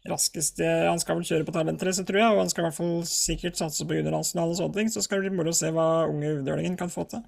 raskeste 0.09 0.63
Han 0.87 1.01
skal 1.01 1.17
vel 1.19 1.27
kjøre 1.27 1.45
på 1.45 1.53
talentrace, 1.53 2.05
tror 2.07 2.21
jeg, 2.21 2.31
og 2.31 2.39
han 2.39 2.51
skal 2.51 2.63
i 2.63 2.67
hvert 2.69 2.77
fall 2.77 2.93
sikkert 3.09 3.59
satse 3.59 3.83
på 3.85 3.97
juniorlandsfinale 3.97 4.55
og 4.55 4.59
sånne 4.61 4.77
ting, 4.77 4.91
så 4.93 5.03
skal 5.03 5.19
det 5.19 5.27
bli 5.27 5.39
moro 5.41 5.51
å 5.51 5.57
se 5.59 5.71
hva 5.75 5.89
unge 6.07 6.37
uvdølingen 6.37 6.77
kan 6.79 6.93
få 6.93 7.03
til. 7.11 7.25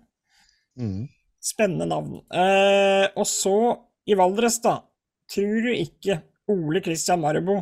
mm. 0.79 1.01
Spennende 1.41 1.87
navn. 1.89 2.19
Eh, 2.37 3.07
og 3.17 3.25
så, 3.27 3.55
i 4.09 4.17
Valdres, 4.17 4.59
da. 4.63 4.79
Tror 5.31 5.65
du 5.65 5.71
ikke 5.73 6.21
Ole 6.51 6.81
Christian 6.83 7.21
Marbo 7.23 7.61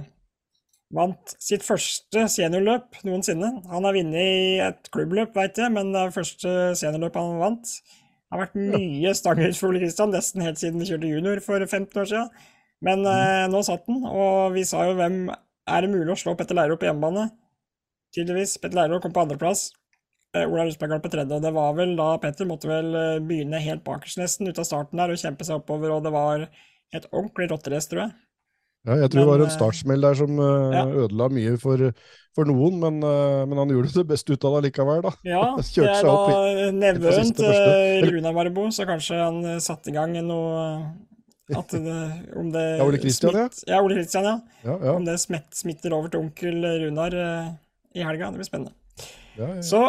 vant 0.96 1.36
sitt 1.38 1.62
første 1.66 2.26
seniorløp 2.34 3.02
noensinne? 3.06 3.52
Han 3.70 3.86
har 3.86 3.98
vunnet 3.98 4.22
i 4.22 4.62
et 4.66 4.90
klubbløp, 4.94 5.36
veit 5.38 5.60
jeg, 5.62 5.72
men 5.76 5.92
det 5.94 6.06
er 6.06 6.16
første 6.16 6.54
seniorløp 6.80 7.20
han 7.20 7.42
vant. 7.42 7.74
Det 8.30 8.38
har 8.38 8.44
vært 8.46 8.58
mye 8.62 9.14
stangehus 9.18 9.60
for 9.62 9.72
Ole 9.72 9.82
Kristian, 9.84 10.14
nesten 10.14 10.46
helt 10.46 10.62
siden 10.62 10.82
vi 10.82 10.90
kjørte 10.90 11.12
junior 11.12 11.44
for 11.46 11.66
15 11.66 12.02
år 12.02 12.10
siden. 12.10 12.48
Men 12.86 13.04
eh, 13.10 13.46
nå 13.52 13.62
satt 13.66 13.88
den, 13.90 14.04
og 14.08 14.56
vi 14.56 14.64
sa 14.68 14.86
jo 14.88 14.96
hvem 14.98 15.24
er 15.30 15.86
det 15.86 15.92
mulig 15.92 16.14
å 16.14 16.18
slå 16.20 16.36
Petter 16.38 16.58
Leiro 16.58 16.78
på 16.80 16.88
hjemmebane? 16.88 17.28
Tydeligvis. 18.16 18.56
Petter 18.62 18.80
Leiro 18.80 19.02
kom 19.04 19.14
på 19.14 19.22
andreplass. 19.26 19.70
Eh, 20.38 20.46
Ola 20.46 20.68
Rustberg 20.68 21.02
på 21.02 21.10
tredje, 21.10 21.34
og 21.34 21.42
det 21.42 21.52
var 21.56 21.74
vel 21.74 21.96
da 21.98 22.12
Petter 22.22 22.46
måtte 22.46 22.70
vel 22.70 22.94
eh, 22.94 23.20
begynne 23.26 23.62
helt 23.64 23.82
bakerst 23.86 24.20
nesten, 24.22 24.50
ut 24.50 24.60
av 24.62 24.68
starten 24.68 25.02
der, 25.02 25.10
og 25.10 25.22
kjempe 25.22 25.46
seg 25.46 25.58
oppover, 25.58 25.96
og 25.96 26.04
det 26.06 26.12
var 26.14 26.44
et 26.94 27.06
ordentlig 27.10 27.48
rotterace, 27.50 27.90
tror 27.90 28.04
jeg. 28.04 28.18
Ja, 28.88 28.96
jeg 29.02 29.10
tror 29.12 29.20
Men, 29.20 29.26
det 29.26 29.32
var 29.32 29.42
en 29.42 29.48
eh, 29.48 29.56
startsmell 29.56 30.06
der 30.06 30.18
som 30.20 30.38
ja. 30.40 30.84
ødela 30.86 31.30
mye 31.34 31.56
for, 31.60 31.82
for 32.38 32.50
noen, 32.50 32.78
men, 32.84 33.00
men 33.02 33.62
han 33.64 33.74
gjorde 33.74 33.90
det 33.96 34.04
beste 34.12 34.38
ut 34.38 34.46
av 34.46 34.60
det 34.60 34.70
likevel, 34.70 35.02
da. 35.08 35.14
Ja, 35.26 35.42
det 35.58 35.88
er 35.90 36.06
da 36.06 36.74
nevøen 36.78 37.34
til 37.34 37.50
første. 37.50 38.12
Runa 38.14 38.34
Marbo, 38.38 38.66
så 38.76 38.86
kanskje 38.90 39.18
han 39.20 39.48
satte 39.66 39.90
i 39.90 39.96
gang 39.98 40.14
noe 40.28 40.60
at 41.58 41.74
det, 41.74 41.96
om 42.38 42.52
det 42.54 42.68
Ja, 42.78 42.86
Ole 42.86 43.00
Kristian, 43.02 43.34
ja. 43.34 43.48
Ja, 43.66 43.80
Ole 43.82 43.98
Kristian, 43.98 44.30
ja. 44.30 44.36
Ja, 44.62 44.78
ja, 44.78 44.94
Om 44.94 45.10
det 45.10 45.18
smitt, 45.26 45.50
smitter 45.58 45.98
over 45.98 46.14
til 46.14 46.22
onkel 46.22 46.62
Runar 46.86 47.18
i 47.18 48.06
helga. 48.06 48.30
Det 48.30 48.44
blir 48.44 48.52
spennende. 48.52 48.78
ja, 49.34 49.50
ja. 49.56 49.66
Så 49.66 49.82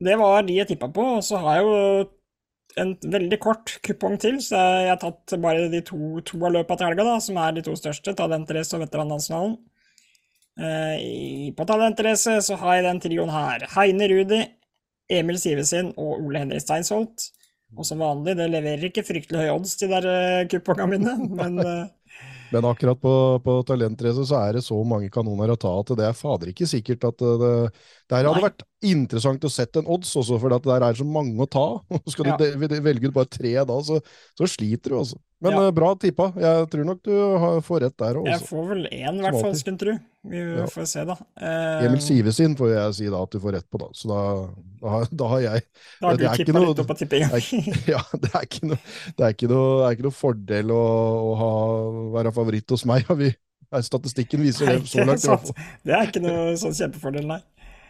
det 0.00 0.16
var 0.20 0.46
de 0.46 0.56
jeg 0.56 0.70
tippa 0.70 0.88
på, 0.92 1.04
og 1.18 1.24
så 1.24 1.40
har 1.42 1.60
jeg 1.60 1.66
jo 1.66 2.08
en 2.80 2.92
veldig 3.12 3.38
kort 3.42 3.72
kupong 3.86 4.16
til, 4.22 4.38
så 4.44 4.60
jeg 4.84 4.92
har 4.92 5.00
tatt 5.02 5.34
bare 5.42 5.68
de 5.72 5.82
to, 5.86 6.20
to 6.26 6.38
av 6.44 6.54
løpa 6.54 6.76
til 6.78 6.90
helga, 6.90 7.06
da, 7.06 7.16
som 7.22 7.40
er 7.42 7.56
de 7.56 7.64
to 7.66 7.74
største, 7.78 8.14
Talentrace 8.18 8.76
og 8.76 8.84
Veterannasjonalen. 8.84 9.58
Eh, 10.60 11.50
på 11.56 11.66
Talentrace 11.66 12.38
så 12.46 12.56
har 12.60 12.78
jeg 12.78 12.86
den 12.86 13.02
trioen 13.02 13.32
her. 13.32 13.66
Heine 13.74 14.08
Rudi, 14.12 14.40
Emil 15.10 15.38
Sivesin 15.42 15.92
og 15.96 16.20
Ole 16.20 16.44
Henrik 16.44 16.62
Steinsholt. 16.64 17.30
Og 17.78 17.86
som 17.86 18.02
vanlig, 18.02 18.34
det 18.38 18.48
leverer 18.50 18.88
ikke 18.88 19.06
fryktelig 19.06 19.44
høye 19.44 19.54
odds, 19.54 19.76
de 19.78 19.88
der 19.92 20.06
uh, 20.10 20.46
kupongene 20.50 20.96
mine, 20.96 21.16
men 21.38 21.58
eh, 21.62 21.88
Men 22.50 22.66
akkurat 22.66 22.98
på, 22.98 23.12
på 23.44 23.52
talentrace 23.62 24.24
så 24.26 24.40
er 24.40 24.56
det 24.56 24.64
så 24.66 24.74
mange 24.82 25.06
kanoner 25.14 25.52
å 25.52 25.58
ta 25.60 25.70
at 25.78 25.92
det 25.94 26.08
er 26.08 26.16
fader 26.18 26.50
ikke 26.50 26.66
sikkert 26.66 27.04
at 27.06 27.22
det 27.22 27.52
Der 28.10 28.24
hadde 28.26 28.40
Nei. 28.40 28.48
vært 28.48 28.62
interessant 28.90 29.44
å 29.46 29.50
sette 29.52 29.78
en 29.78 29.86
odds 29.94 30.10
også, 30.18 30.36
for 30.42 30.50
at 30.56 30.64
det 30.66 30.72
der 30.72 30.82
er 30.88 30.96
så 30.98 31.04
mange 31.06 31.38
å 31.38 31.46
ta. 31.46 31.66
Og 31.94 32.08
Skal 32.10 32.26
du 32.26 32.30
Ja. 32.32 32.36
de- 32.42 32.80
velge 32.82 33.06
ut 33.06 33.14
bare 33.14 33.30
tre 33.30 33.52
da, 33.62 33.76
så, 33.86 34.00
så 34.34 34.48
sliter 34.50 34.90
du, 34.90 34.96
altså. 34.98 35.18
Men 35.40 35.52
Ja. 35.54 35.60
eh, 35.68 35.70
bra 35.72 35.94
tippa. 35.96 36.26
Jeg 36.36 36.66
tror 36.72 36.84
nok 36.88 36.98
du 37.06 37.12
får 37.64 37.80
rett 37.86 37.94
der 38.02 38.18
jeg 38.26 38.40
får 38.44 38.64
vel 38.68 38.82
én, 38.92 39.20
i 39.20 39.22
hvert 39.24 39.38
fall, 39.40 39.54
skulle 39.56 39.72
en 39.72 39.78
tro. 39.78 39.94
Vi 40.28 40.36
Ja. 40.42 40.66
får 40.68 40.86
se, 40.90 41.04
da. 41.08 41.14
Eh, 41.40 41.86
Emil 41.86 42.02
Sivesin 42.04 42.56
får 42.58 42.72
jeg 42.74 42.94
si 42.98 43.06
da 43.14 43.22
at 43.22 43.30
du 43.30 43.38
får 43.40 43.52
rett 43.56 43.70
på, 43.70 43.78
da. 43.80 43.86
Så 43.94 44.10
da, 44.10 44.18
da, 44.82 44.88
har- 44.96 45.08
da 45.14 45.28
har 45.28 45.40
jeg 45.40 45.62
da 46.00 46.08
har 46.08 46.16
du 46.18 46.26
tippa 46.44 46.52
noe- 46.58 46.66
litt 46.74 46.82
opp 46.82 46.90
på 46.90 46.98
tippinga. 46.98 47.30
Ja, 47.94 48.02
det 48.18 48.34
er 48.34 48.42
ikke 48.44 48.66
noe, 48.68 48.78
det 49.16 49.24
er 49.24 49.32
ikke 49.38 49.48
noe, 49.48 49.86
er 49.86 49.94
ikke 49.96 50.08
noe 50.10 50.18
fordel 50.18 50.74
å, 50.74 50.82
å 51.30 51.30
ha, 51.40 51.52
være 52.18 52.34
favoritt 52.34 52.68
hos 52.74 52.84
meg. 52.84 53.06
Vi, 53.16 53.30
statistikken 53.86 54.42
viser 54.42 54.66
det 54.66 54.82
så 54.90 55.06
langt. 55.06 55.54
Det 55.86 55.94
er 55.94 56.08
ikke 56.10 56.20
noe 56.26 56.52
sånn 56.58 56.74
kjempefordel, 56.76 57.24
nei. 57.30 57.40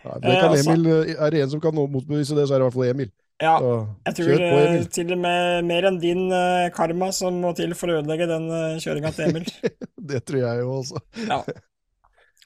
Nei, 0.05 0.19
det 0.21 0.31
Eh, 0.31 0.41
kan 0.41 0.51
altså- 0.51 0.75
Emil, 0.75 1.17
er 1.19 1.31
det 1.31 1.43
en 1.43 1.51
som 1.51 1.61
kan 1.61 1.75
motbevise 1.75 2.35
det, 2.35 2.49
så 2.49 2.55
er 2.55 2.59
det 2.59 2.65
i 2.65 2.69
hvert 2.69 2.79
fall 2.79 2.91
Emil. 2.95 3.11
Ja, 3.41 3.59
Så, 3.59 3.89
jeg 4.05 4.15
tror 4.17 4.37
på, 4.37 4.59
eh, 4.61 4.85
til 4.93 5.13
og 5.13 5.19
med 5.19 5.65
mer 5.65 5.87
enn 5.89 5.99
din 6.01 6.31
eh, 6.33 6.69
karma 6.77 7.11
som 7.13 7.41
må 7.41 7.55
til 7.57 7.73
for 7.75 7.89
å 7.89 8.03
ødelegge 8.03 8.27
den 8.29 8.51
uh, 8.53 8.77
kjøringa 8.77 9.13
til 9.17 9.31
Emil. 9.31 9.47
Det 10.11 10.21
tror 10.29 10.41
jeg 10.41 10.61
jo 10.61 10.75
også. 10.83 11.01
Ja. 11.27 11.39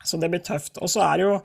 Så 0.05 0.21
det 0.21 0.31
blir 0.31 0.43
tøft. 0.45 0.79
Og 0.79 0.89
så 0.93 1.03
er 1.03 1.17
det 1.19 1.25
jo 1.27 1.43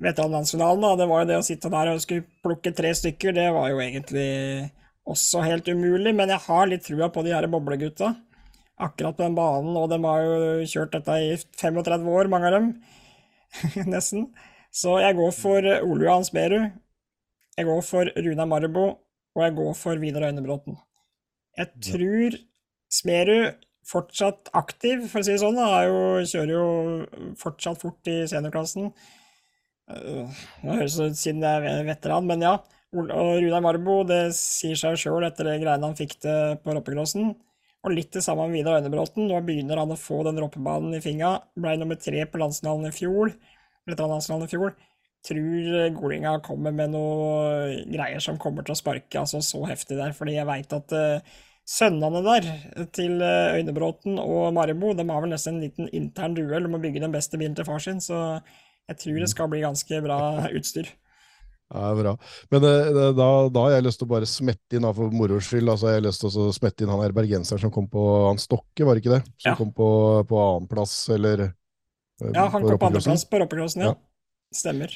veteranlandsfinalen, 0.00 0.80
da. 0.80 0.94
Det 0.96 1.08
var 1.10 1.20
jo 1.20 1.28
det 1.32 1.38
å 1.40 1.44
sitte 1.44 1.70
der 1.72 1.92
og 1.92 2.00
skulle 2.00 2.24
plukke 2.44 2.72
tre 2.76 2.94
stykker, 2.94 3.34
det 3.34 3.48
var 3.52 3.68
jo 3.72 3.80
egentlig 3.82 4.70
også 5.08 5.42
helt 5.44 5.68
umulig. 5.68 6.14
Men 6.14 6.32
jeg 6.32 6.44
har 6.46 6.70
litt 6.70 6.86
trua 6.86 7.10
på 7.12 7.24
de 7.26 7.34
her 7.34 7.48
boblegutta. 7.50 8.14
Akkurat 8.78 9.16
på 9.18 9.24
den 9.26 9.34
banen, 9.34 9.76
og 9.76 9.88
de 9.90 9.98
har 10.04 10.22
jo 10.22 10.68
kjørt 10.70 10.94
dette 10.94 11.16
i 11.26 11.32
35 11.58 12.06
år, 12.14 12.30
mange 12.30 12.46
av 12.46 12.56
dem. 12.56 12.70
Nesten. 13.92 14.28
Så 14.78 14.98
jeg 15.02 15.16
går 15.18 15.32
for 15.34 15.66
eh, 15.66 15.84
Ole 15.84 16.06
Johan 16.06 16.26
Smerud. 16.26 16.68
Jeg 17.58 17.66
går 17.66 17.80
for 17.82 18.10
Runa 18.14 18.46
Marbo, 18.46 18.84
og 19.34 19.42
jeg 19.42 19.56
går 19.56 19.72
for 19.74 19.98
Vidar 19.98 20.28
Øynebråten. 20.28 20.76
Jeg 21.58 21.72
tror 21.82 22.36
Smerud 22.94 23.64
fortsatt 23.88 24.52
aktiv, 24.56 25.08
for 25.10 25.20
å 25.20 25.26
si 25.26 25.34
det 25.34 25.42
sånn. 25.42 25.58
Han 25.58 25.74
er 25.80 25.88
jo, 25.88 26.02
kjører 26.30 26.52
jo 26.54 27.34
fortsatt 27.40 27.80
fort 27.82 28.10
i 28.10 28.20
seniorklassen. 28.30 28.92
Det 29.88 30.28
Nå 30.62 30.74
høres 30.76 30.98
det 31.00 31.10
ut 31.10 31.18
siden 31.18 31.44
jeg 31.46 31.70
er 31.72 31.86
veteran, 31.88 32.28
men 32.28 32.44
ja. 32.44 32.58
Og 32.94 33.10
Runar 33.10 33.64
Marbo, 33.64 34.02
det 34.08 34.30
sier 34.36 34.78
seg 34.78 34.96
sjøl 35.00 35.26
etter 35.26 35.48
det 35.48 35.58
greiene 35.62 35.90
han 35.90 35.96
fikk 35.98 36.18
til 36.22 36.56
på 36.62 36.76
roppekrossen. 36.76 37.32
Og 37.86 37.94
litt 37.94 38.12
det 38.14 38.22
samme 38.24 38.46
med 38.46 38.60
Vidar 38.60 38.78
Øynebråten. 38.78 39.26
Nå 39.26 39.40
begynner 39.46 39.80
han 39.82 39.94
å 39.94 39.98
få 39.98 40.22
den 40.28 40.38
roppebanen 40.42 40.94
i 40.98 41.02
fingra. 41.02 41.38
Ble 41.58 41.74
nummer 41.80 41.98
tre 42.00 42.22
på 42.28 42.40
landsfinalen 42.40 42.90
i 42.90 42.94
fjor. 42.94 43.34
Veteranlandsfinalen 43.90 44.48
i 44.48 44.52
fjor. 44.52 44.76
Tror 45.26 45.90
Golinga 45.96 46.36
kommer 46.46 46.74
med 46.74 46.92
noe 46.94 47.82
greier 47.90 48.22
som 48.22 48.38
kommer 48.40 48.64
til 48.64 48.76
å 48.76 48.78
sparke 48.78 49.18
altså 49.18 49.40
så 49.42 49.64
heftig 49.66 49.98
der, 49.98 50.14
fordi 50.16 50.36
jeg 50.36 50.46
veit 50.48 50.72
at 50.76 50.94
uh, 50.94 51.40
sønnene 51.68 52.22
der 52.24 52.46
til 52.94 53.18
uh, 53.18 53.56
Øynebråten 53.58 54.20
og 54.22 54.54
Maribo 54.56 54.94
de 54.96 55.08
har 55.10 55.24
vel 55.24 55.34
nesten 55.34 55.58
en 55.58 55.66
liten 55.66 55.90
intern 55.90 56.38
duell 56.38 56.70
om 56.70 56.78
å 56.78 56.82
bygge 56.84 57.02
den 57.02 57.12
beste 57.14 57.40
bilen 57.40 57.58
til 57.58 57.66
far 57.66 57.82
sin, 57.82 57.98
så 58.04 58.38
jeg 58.88 59.02
tror 59.02 59.20
det 59.20 59.30
skal 59.34 59.50
bli 59.52 59.66
ganske 59.66 60.00
bra 60.06 60.20
utstyr. 60.58 60.88
Ja, 61.68 61.94
bra. 61.94 62.14
Men 62.48 62.64
eh, 62.64 63.10
da, 63.12 63.28
da 63.52 63.64
har 63.66 63.74
jeg 63.74 63.84
lyst 63.84 64.00
til 64.00 64.08
å 64.08 64.12
bare 64.14 64.28
smette 64.28 64.78
inn, 64.78 64.86
da, 64.86 64.92
for 64.96 65.12
moro 65.12 65.36
skyld, 65.44 65.68
altså, 65.68 65.90
jeg 65.90 66.00
har 66.00 66.06
lyst 66.06 66.22
til 66.24 66.30
å 66.40 66.48
smette 66.56 66.84
inn 66.84 66.92
han 66.92 67.16
bergenseren 67.16 67.60
som 67.60 67.72
kom 67.74 67.90
på 67.92 68.04
han 68.24 68.40
Stokke, 68.40 68.86
var 68.88 68.96
det 68.96 69.04
ikke 69.04 69.18
det? 69.18 69.24
Som 69.36 69.50
Ja. 69.52 69.56
kom 69.58 69.74
på, 69.76 69.88
på 70.30 70.40
annenplass, 70.46 70.94
eller 71.12 71.44
eh, 71.44 71.54
Ja, 72.34 72.48
han 72.50 72.62
kom 72.66 72.78
på 72.78 72.86
andreplass 72.90 73.24
på 73.30 73.38
roppecrossen, 73.44 73.82
ja. 73.86 73.94
Ja. 73.94 73.96
Stemmer. 74.54 74.92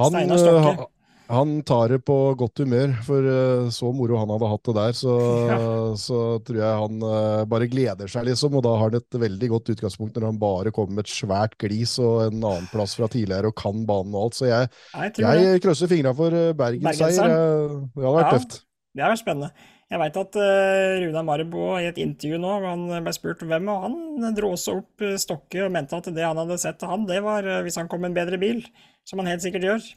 Han, 0.00 0.12
Steinar 0.14 0.36
eh, 0.36 0.42
Stokke. 0.44 0.86
han, 1.30 1.54
tar 1.66 1.88
det 1.92 1.98
på 2.08 2.14
godt 2.38 2.58
humør, 2.62 2.92
for 3.06 3.26
eh, 3.32 3.70
så 3.74 3.90
moro 3.96 4.18
han 4.20 4.30
hadde 4.32 4.48
hatt 4.52 4.62
det 4.70 4.74
der, 4.78 4.92
så, 4.96 5.14
Ja. 5.50 5.58
så 6.00 6.20
tror 6.46 6.60
jeg 6.62 6.78
han 6.84 7.02
eh, 7.08 7.42
bare 7.50 7.68
gleder 7.72 8.08
seg, 8.12 8.28
liksom. 8.30 8.54
Og 8.60 8.62
da 8.66 8.76
har 8.76 8.90
han 8.92 9.00
et 9.00 9.18
veldig 9.24 9.50
godt 9.56 9.72
utgangspunkt 9.74 10.16
når 10.16 10.28
han 10.30 10.38
bare 10.40 10.72
kommer 10.76 11.00
med 11.00 11.08
et 11.08 11.12
svært 11.14 11.58
glis 11.60 11.96
og 11.98 12.28
en 12.28 12.38
annen 12.40 12.70
plass 12.72 12.94
fra 13.00 13.08
tidligere 13.12 13.50
og 13.50 13.58
kan 13.60 13.82
banen 13.88 14.14
og 14.14 14.28
alt. 14.28 14.38
Så 14.40 14.48
jeg, 14.50 14.70
jeg 15.18 15.44
jeg 15.50 15.64
krysser 15.66 15.90
fingra 15.90 16.14
for 16.16 16.32
eh, 16.34 16.52
Bergens 16.56 17.02
seier. 17.02 17.34
Eh, 17.34 17.76
Det 17.96 18.04
hadde 18.06 18.16
vært 18.20 18.30
Ja. 18.30 18.38
tøft. 18.38 18.60
Det 18.94 19.04
hadde 19.04 19.14
vært 19.16 19.24
spennende. 19.26 19.52
Jeg 19.90 19.98
veit 19.98 20.18
at 20.20 20.36
uh, 20.38 21.00
Runa 21.02 21.22
Marbo 21.26 21.64
i 21.80 21.88
et 21.88 21.96
intervju 21.98 22.38
nå, 22.38 22.50
han 22.62 22.84
ble 23.02 23.14
spurt 23.14 23.40
hvem, 23.42 23.70
og 23.72 23.86
han 23.88 24.36
dro 24.36 24.52
også 24.54 24.76
opp 24.78 25.02
eh, 25.02 25.16
Stokke 25.18 25.64
og 25.64 25.72
mente 25.74 25.98
at 25.98 26.06
det 26.14 26.22
han 26.22 26.38
hadde 26.38 26.60
sett 26.62 26.78
til 26.78 26.92
han, 26.92 27.08
det 27.08 27.18
var 27.24 27.42
eh, 27.42 27.58
hvis 27.66 27.80
han 27.80 27.90
kom 27.90 28.04
med 28.04 28.12
en 28.12 28.20
bedre 28.20 28.38
bil, 28.38 28.62
som 29.08 29.18
han 29.18 29.32
helt 29.32 29.42
sikkert 29.42 29.66
gjør. 29.66 29.88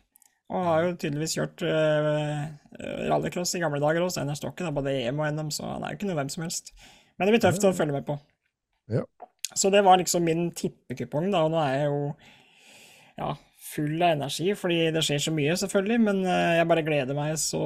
Og 0.53 0.65
har 0.65 0.87
jo 0.87 0.95
tydeligvis 0.97 1.35
kjørt 1.37 1.61
rallycross 3.09 3.53
i 3.55 3.61
gamle 3.61 3.79
dager 3.81 4.03
også, 4.03 4.17
Steinar 4.17 4.37
Stokke, 4.37 4.65
da, 4.65 4.73
både 4.75 4.91
EM 5.05 5.21
og 5.21 5.29
NM, 5.37 5.53
så 5.53 5.69
han 5.75 5.85
er 5.85 5.93
jo 5.93 5.99
ikke 5.99 6.09
noe 6.09 6.17
hvem 6.19 6.33
som 6.33 6.43
helst. 6.45 6.73
Men 7.15 7.29
det 7.29 7.35
blir 7.35 7.43
tøft 7.45 7.65
å 7.69 7.73
følge 7.77 7.95
med 7.95 8.05
på. 8.05 8.17
Ja. 8.91 9.05
Så 9.53 9.71
det 9.73 9.81
var 9.85 10.01
liksom 10.01 10.25
min 10.25 10.49
tippekupong, 10.57 11.29
da, 11.33 11.45
og 11.45 11.53
nå 11.53 11.61
er 11.63 11.73
jeg 11.77 11.87
jo 11.87 12.01
ja, 13.21 13.31
full 13.63 13.95
av 14.01 14.17
energi, 14.17 14.51
fordi 14.59 14.89
det 14.93 15.03
skjer 15.05 15.21
så 15.23 15.33
mye, 15.35 15.55
selvfølgelig, 15.59 15.99
men 16.03 16.21
eh, 16.27 16.57
jeg 16.59 16.67
bare 16.69 16.83
gleder 16.85 17.17
meg 17.17 17.37
så 17.41 17.63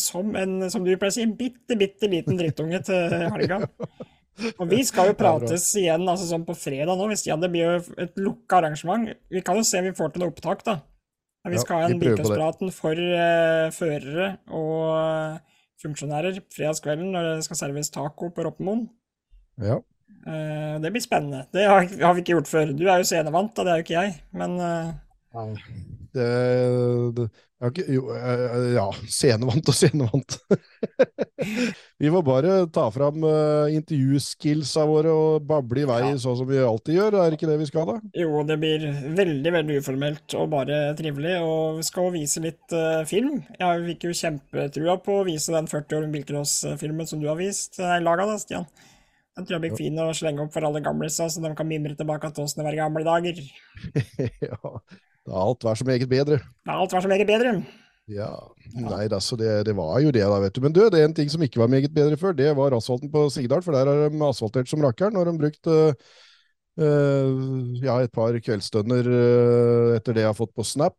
som 0.00 0.32
en, 0.40 0.56
som 0.72 0.84
du 0.84 0.94
pleier 0.94 1.12
å 1.12 1.16
si, 1.18 1.26
en 1.26 1.36
bitte, 1.38 1.76
bitte 1.80 2.10
liten 2.10 2.40
drittunge 2.40 2.80
til 2.86 3.14
helga. 3.20 3.60
Og 4.58 4.66
vi 4.66 4.80
skal 4.86 5.12
jo 5.12 5.18
prates 5.18 5.68
igjen 5.78 6.08
altså 6.10 6.26
sånn 6.26 6.46
på 6.46 6.56
fredag 6.58 6.98
nå, 6.98 7.06
hvis 7.12 7.26
ja, 7.28 7.36
det 7.38 7.52
blir 7.52 7.68
jo 7.68 8.00
et 8.02 8.16
lukka 8.18 8.58
arrangement. 8.58 9.12
Vi 9.30 9.44
kan 9.46 9.60
jo 9.60 9.66
se 9.66 9.78
om 9.78 9.86
vi 9.86 9.94
får 9.94 10.14
til 10.14 10.24
noe 10.24 10.32
opptak, 10.32 10.64
da. 10.66 10.80
Vi 11.44 11.60
skal 11.60 11.84
ha 11.84 11.88
en 11.92 12.00
bilcrosspraten 12.00 12.70
for 12.72 12.96
uh, 12.96 13.68
førere 13.76 14.30
og 14.48 15.36
funksjonærer 15.84 16.40
fredagskvelden 16.54 17.10
når 17.12 17.28
det 17.28 17.46
skal 17.46 17.60
serveres 17.60 17.92
taco 17.92 18.30
på 18.32 18.46
Roppemoen. 18.46 18.86
Ja. 19.60 19.76
Uh, 20.24 20.80
det 20.80 20.90
blir 20.90 21.04
spennende. 21.04 21.44
Det 21.52 21.68
har, 21.68 21.84
har 21.84 22.16
vi 22.16 22.24
ikke 22.24 22.38
gjort 22.38 22.50
før. 22.50 22.72
Du 22.72 22.86
er 22.88 23.04
jo 23.04 23.10
scenevant, 23.12 23.52
da, 23.54 23.68
det 23.68 23.74
er 23.74 23.82
jo 23.82 23.86
ikke 23.86 23.98
jeg. 24.00 24.16
Men 24.40 24.56
Det, 26.14 26.28
det 27.16 27.28
ikke, 27.64 27.84
jo, 27.94 28.08
eh, 28.12 28.74
ja, 28.74 28.84
scenevant 29.08 29.68
og 29.70 29.76
scenevant. 29.76 30.36
vi 32.02 32.10
får 32.12 32.24
bare 32.26 32.56
ta 32.74 32.84
fram 32.92 33.24
uh, 33.24 33.72
intervjuskillsa 33.72 34.84
våre 34.88 35.12
og 35.14 35.46
bable 35.48 35.84
i 35.84 35.88
vei 35.88 36.00
Ja. 36.04 36.12
sånn 36.20 36.36
som 36.40 36.48
vi 36.50 36.60
alltid 36.60 36.98
gjør. 36.98 37.18
Er 37.22 37.32
det 37.32 37.38
ikke 37.38 37.48
det 37.48 37.58
vi 37.62 37.68
skal, 37.70 37.88
da? 37.88 38.12
jo, 38.20 38.42
det 38.48 38.58
blir 38.60 38.84
veldig, 39.16 39.54
veldig 39.58 39.78
uformelt 39.80 40.36
og 40.38 40.50
bare 40.52 40.80
trivelig. 40.98 41.36
Og 41.44 41.80
vi 41.80 41.86
skal 41.88 42.10
vise 42.14 42.42
litt 42.44 42.76
uh, 42.76 43.04
film. 43.08 43.40
Jeg 43.60 43.86
fikk 43.92 44.08
jo 44.10 44.18
kjempetrua 44.20 44.98
på 45.04 45.20
å 45.20 45.28
vise 45.30 45.54
den 45.54 45.70
40 45.70 46.00
år 46.00 46.04
med 46.08 46.18
bilcross-filmen 46.18 47.08
som 47.08 47.22
du 47.22 47.30
har 47.30 47.40
vist. 47.40 47.80
I 47.80 48.02
laga 48.04 48.28
da, 48.28 48.36
Stian. 48.42 48.68
Den 49.34 49.48
tror 49.48 49.56
jeg 49.56 49.64
blir 49.64 49.78
fin 49.78 49.96
å 49.98 50.12
slenge 50.14 50.44
opp 50.44 50.52
for 50.54 50.62
alle 50.68 50.84
gamlisa, 50.84 51.26
så 51.26 51.40
de 51.42 51.50
kan 51.58 51.66
mimre 51.66 51.96
tilbake 51.98 52.28
til 52.30 52.44
åssen 52.44 52.60
det 52.60 52.68
var 52.68 52.76
gamle 52.84 53.02
dager. 53.08 53.40
ja. 54.46 54.76
Det 55.24 55.32
har 55.32 55.48
alt 55.48 55.64
vært 55.64 55.80
som 55.80 55.90
eget 55.94 56.10
bedre. 56.10 56.38
Har 56.68 56.82
alt 56.84 56.92
vært 56.92 57.06
så 57.06 57.10
meget 57.10 57.28
bedre. 57.28 57.54
Ja, 58.12 58.28
nei 58.76 59.06
da, 59.08 59.16
så 59.24 59.36
det, 59.40 59.48
det 59.64 59.72
var 59.78 59.96
jo 60.04 60.10
det 60.12 60.20
da, 60.20 60.36
vet 60.42 60.52
du. 60.52 60.60
Men 60.60 60.74
du, 60.76 60.82
det 60.92 61.00
er 61.00 61.08
en 61.08 61.16
ting 61.16 61.30
som 61.32 61.40
ikke 61.44 61.62
var 61.62 61.70
meget 61.72 61.94
bedre 61.94 62.18
før, 62.20 62.36
det 62.36 62.50
var 62.58 62.76
asfalten 62.76 63.08
på 63.12 63.24
Sigdal, 63.32 63.64
for 63.64 63.72
der 63.72 63.88
har 63.88 64.12
de 64.12 64.22
asfaltert 64.28 64.68
som 64.68 64.84
rakkeren. 64.84 65.16
Når 65.16 65.30
de 65.30 65.36
brukt 65.40 65.72
uh, 65.72 66.12
Uh, 66.74 67.70
ja, 67.78 68.00
et 68.02 68.10
par 68.10 68.34
kveldsstønner 68.42 69.06
uh, 69.06 69.92
etter 69.94 70.16
det 70.16 70.24
jeg 70.24 70.26
har 70.32 70.34
fått 70.34 70.50
på 70.58 70.64
Snap, 70.66 70.96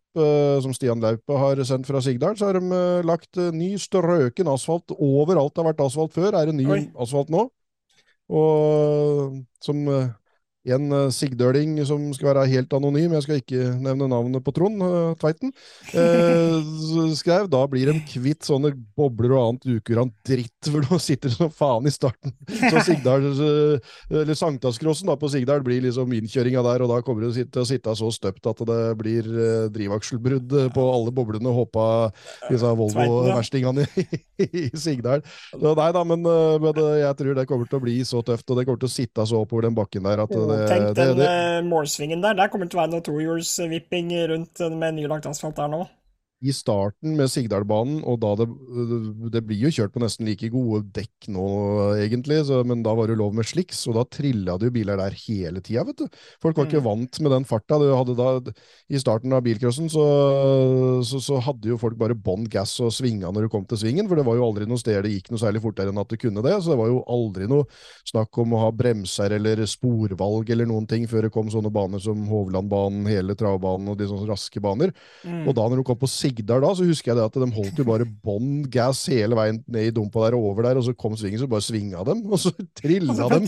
som 0.64 0.72
Stian 0.72 1.02
Laupe 1.04 1.36
har 1.36 1.60
sendt 1.68 1.90
fra 1.90 2.00
Sigdal, 2.00 2.38
så 2.40 2.48
har 2.48 2.62
de 2.62 2.80
lagt 3.04 3.36
ny 3.52 3.74
strøken 3.76 4.48
asfalt 4.48 4.94
overalt 4.96 5.52
det 5.52 5.60
har 5.60 5.68
vært 5.74 5.84
asfalt 5.84 6.16
før. 6.16 6.38
Er 6.40 6.48
det 6.48 6.56
ny 6.56 6.70
Oi. 6.72 6.80
asfalt 7.04 7.28
nå? 7.34 7.50
Og 8.32 9.36
som 9.60 9.84
en 10.74 10.90
uh, 10.94 11.12
sigdøling 11.14 11.78
som 11.86 12.02
skal 12.16 12.32
være 12.32 12.46
helt 12.50 12.74
anonym, 12.74 13.14
jeg 13.16 13.26
skal 13.26 13.42
ikke 13.42 13.68
nevne 13.84 14.08
navnet 14.10 14.44
på 14.46 14.54
Trond 14.56 14.82
uh, 14.82 15.14
Tveiten, 15.22 15.54
uh, 15.94 17.12
skrev 17.18 17.50
da 17.52 17.62
blir 17.70 17.92
de 17.92 18.02
kvitt 18.10 18.48
sånne 18.48 18.72
bobler 18.98 19.36
og 19.36 19.44
annet 19.44 19.68
ukurant 19.78 20.14
dritt, 20.26 20.70
for 20.72 20.86
nå 20.86 21.00
sitter 21.02 21.30
det 21.30 21.38
som 21.38 21.54
faen 21.54 21.86
i 21.86 21.94
starten. 21.94 22.34
Så 22.50 22.82
Sigdal, 22.88 23.28
eller 24.10 24.38
Sankthanskrossen 24.38 25.12
på 25.20 25.30
Sigdal 25.32 25.64
blir 25.66 25.84
liksom 25.86 26.14
innkjøringa 26.18 26.64
der, 26.66 26.86
og 26.86 26.94
da 26.94 27.02
kommer 27.06 27.28
det 27.28 27.46
til 27.52 27.62
å 27.62 27.68
sitte 27.68 27.96
så 27.98 28.10
støpt 28.14 28.50
at 28.50 28.64
det 28.66 28.82
blir 29.00 29.30
drivakselbrudd 29.74 30.56
på 30.74 30.88
alle 30.92 31.14
boblene, 31.16 31.54
håpa 31.54 31.86
disse 32.50 32.74
Volvo-verstingene 32.80 33.86
i, 34.02 34.08
i, 34.48 34.66
Sigdal. 34.74 35.24
Så 35.54 35.76
nei 35.78 35.90
da, 35.96 36.04
men, 36.08 36.26
men, 36.26 36.82
jeg 37.00 37.20
tror 37.20 37.38
det 37.38 37.48
kommer 37.50 37.70
til 37.70 37.80
å 37.80 37.86
bli 37.86 38.00
så 38.08 38.24
tøft, 38.26 38.48
og 38.50 38.60
det 38.60 38.68
kommer 38.68 38.82
til 38.82 38.90
å 38.90 38.96
sitte 38.96 39.26
så 39.30 39.44
oppover 39.46 39.70
den 39.70 39.78
bakken 39.78 40.06
der 40.06 40.24
at 40.26 40.34
det 40.34 40.55
Tenk 40.70 40.96
den 40.98 41.14
det, 41.20 41.28
det. 41.28 41.66
målsvingen 41.68 42.24
der. 42.24 42.38
Der 42.40 42.50
kommer 42.52 42.68
det 42.68 42.74
til 42.74 42.80
å 42.80 42.84
være 42.84 42.94
noe 42.96 43.06
tohjulsvipping 43.06 44.12
rundt 44.32 44.66
med 44.74 44.98
nylagt 45.00 45.30
asfalt 45.30 45.60
der 45.60 45.72
nå 45.72 45.86
i 46.44 46.52
starten 46.54 47.16
med 47.16 47.30
Sigdalbanen, 47.32 48.02
og 48.04 48.20
da 48.20 48.34
det, 48.42 48.46
det 49.32 49.42
blir 49.48 49.66
jo 49.66 49.72
kjørt 49.78 49.94
på 49.96 50.02
nesten 50.04 50.28
like 50.28 50.50
gode 50.52 50.82
dekk 50.96 51.30
nå, 51.32 51.46
egentlig, 52.04 52.42
så, 52.50 52.60
men 52.68 52.84
da 52.84 52.92
var 52.98 53.08
det 53.08 53.16
lov 53.20 53.34
med 53.38 53.48
sliks, 53.48 53.86
og 53.88 53.96
da 53.96 54.04
trilla 54.12 54.58
det 54.60 54.68
jo 54.68 54.76
biler 54.76 55.00
der 55.00 55.16
hele 55.16 55.64
tida, 55.64 55.86
vet 55.88 56.04
du. 56.04 56.20
Folk 56.44 56.60
var 56.60 56.68
ikke 56.68 56.82
mm. 56.84 56.88
vant 56.90 57.20
med 57.24 57.34
den 57.34 57.48
farta. 57.48 57.80
Da, 57.80 58.54
I 58.92 59.02
starten 59.02 59.34
av 59.36 59.46
bilcrossen 59.46 59.88
så, 59.92 60.06
så, 61.08 61.22
så, 61.24 61.40
hadde 61.46 61.72
jo 61.72 61.80
folk 61.80 61.96
bare 62.00 62.18
bånn 62.18 62.50
gass 62.52 62.76
og 62.84 62.94
svinga 62.94 63.32
når 63.32 63.48
du 63.48 63.54
kom 63.56 63.66
til 63.70 63.80
svingen, 63.86 64.10
for 64.12 64.20
det 64.20 64.28
var 64.28 64.40
jo 64.40 64.50
aldri 64.50 64.68
noe 64.70 64.82
sted 64.82 65.00
det 65.06 65.14
gikk 65.16 65.32
noe 65.32 65.42
særlig 65.42 65.64
fortere 65.64 65.92
enn 65.92 66.02
at 66.04 66.12
det 66.12 66.20
kunne 66.22 66.44
det, 66.46 66.56
så 66.60 66.74
det 66.74 66.80
var 66.80 66.92
jo 66.92 67.02
aldri 67.16 67.48
noe 67.52 67.68
snakk 68.08 68.42
om 68.44 68.56
å 68.56 68.62
ha 68.66 68.70
bremser 68.76 69.38
eller 69.38 69.64
sporvalg 69.70 70.52
eller 70.52 70.70
noen 70.70 70.88
ting 70.90 71.08
før 71.10 71.28
det 71.28 71.34
kom 71.36 71.50
sånne 71.54 71.72
baner 71.74 72.04
som 72.04 72.28
Hovlandbanen, 72.30 73.08
hele 73.10 73.36
travbanen 73.40 73.92
og 73.92 74.00
de 74.00 74.10
sånne 74.10 74.30
raske 74.30 74.62
baner. 74.64 74.94
Mm. 75.24 75.44
Og 75.46 75.56
da 75.58 75.68
når 75.70 75.82
du 75.82 75.88
kom 75.88 76.00
på 76.00 76.10
Sigdal 76.26 76.64
da, 76.64 76.72
så 76.78 76.88
husker 76.88 77.12
jeg 77.12 77.20
det 77.20 77.28
at 77.30 77.38
de 77.42 77.50
holdt 77.56 77.82
jo 77.82 77.88
bare 77.88 78.08
bånn 78.08 78.64
gass 78.72 79.06
hele 79.12 79.38
veien 79.38 79.62
ned 79.70 79.92
i 79.92 79.94
dumpa 79.94 80.26
der 80.26 80.38
og 80.38 80.50
over 80.52 80.70
der, 80.70 80.80
og 80.80 80.88
så 80.88 80.96
kom 80.98 81.18
svingen, 81.20 81.42
så 81.42 81.50
bare 81.52 81.66
svinga 81.66 82.06
dem, 82.08 82.26
og 82.30 82.42
så 82.42 82.54
trilla 82.80 83.30
dem. 83.36 83.48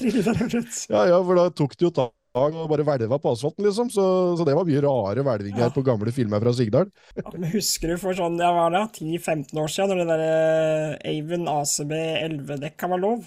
Ja, 0.92 1.08
ja, 1.10 1.18
for 1.18 1.40
da 1.40 1.50
tok 1.56 1.76
de 1.78 1.90
jo 1.90 1.94
tak 1.96 2.14
og 2.38 2.68
bare 2.70 2.84
hvelva 2.86 3.18
på 3.18 3.32
asfalten, 3.34 3.66
liksom. 3.66 3.88
Så, 3.90 4.04
så, 4.38 4.46
det 4.46 4.54
var 4.54 4.68
mye 4.68 4.84
rare 4.84 5.24
hvelvinger 5.26 5.64
ja. 5.64 5.72
på 5.74 5.82
gamle 5.86 6.14
filmer 6.14 6.44
fra 6.44 6.54
Sigdal. 6.54 6.92
Ja, 7.18 7.32
men 7.34 7.50
husker 7.50 7.90
du 7.90 7.98
for 8.02 8.18
sånn, 8.18 8.38
ja, 8.42 8.52
var 8.54 8.76
det 8.76 8.84
10-15 9.00 9.58
år 9.58 9.74
siden, 9.74 9.96
når 9.96 10.04
det 10.04 10.08
der 10.12 10.26
eh, 10.28 11.16
Avon 11.16 11.50
ACB 11.56 11.96
11-dekka 11.98 12.92
var 12.94 13.02
lov? 13.02 13.26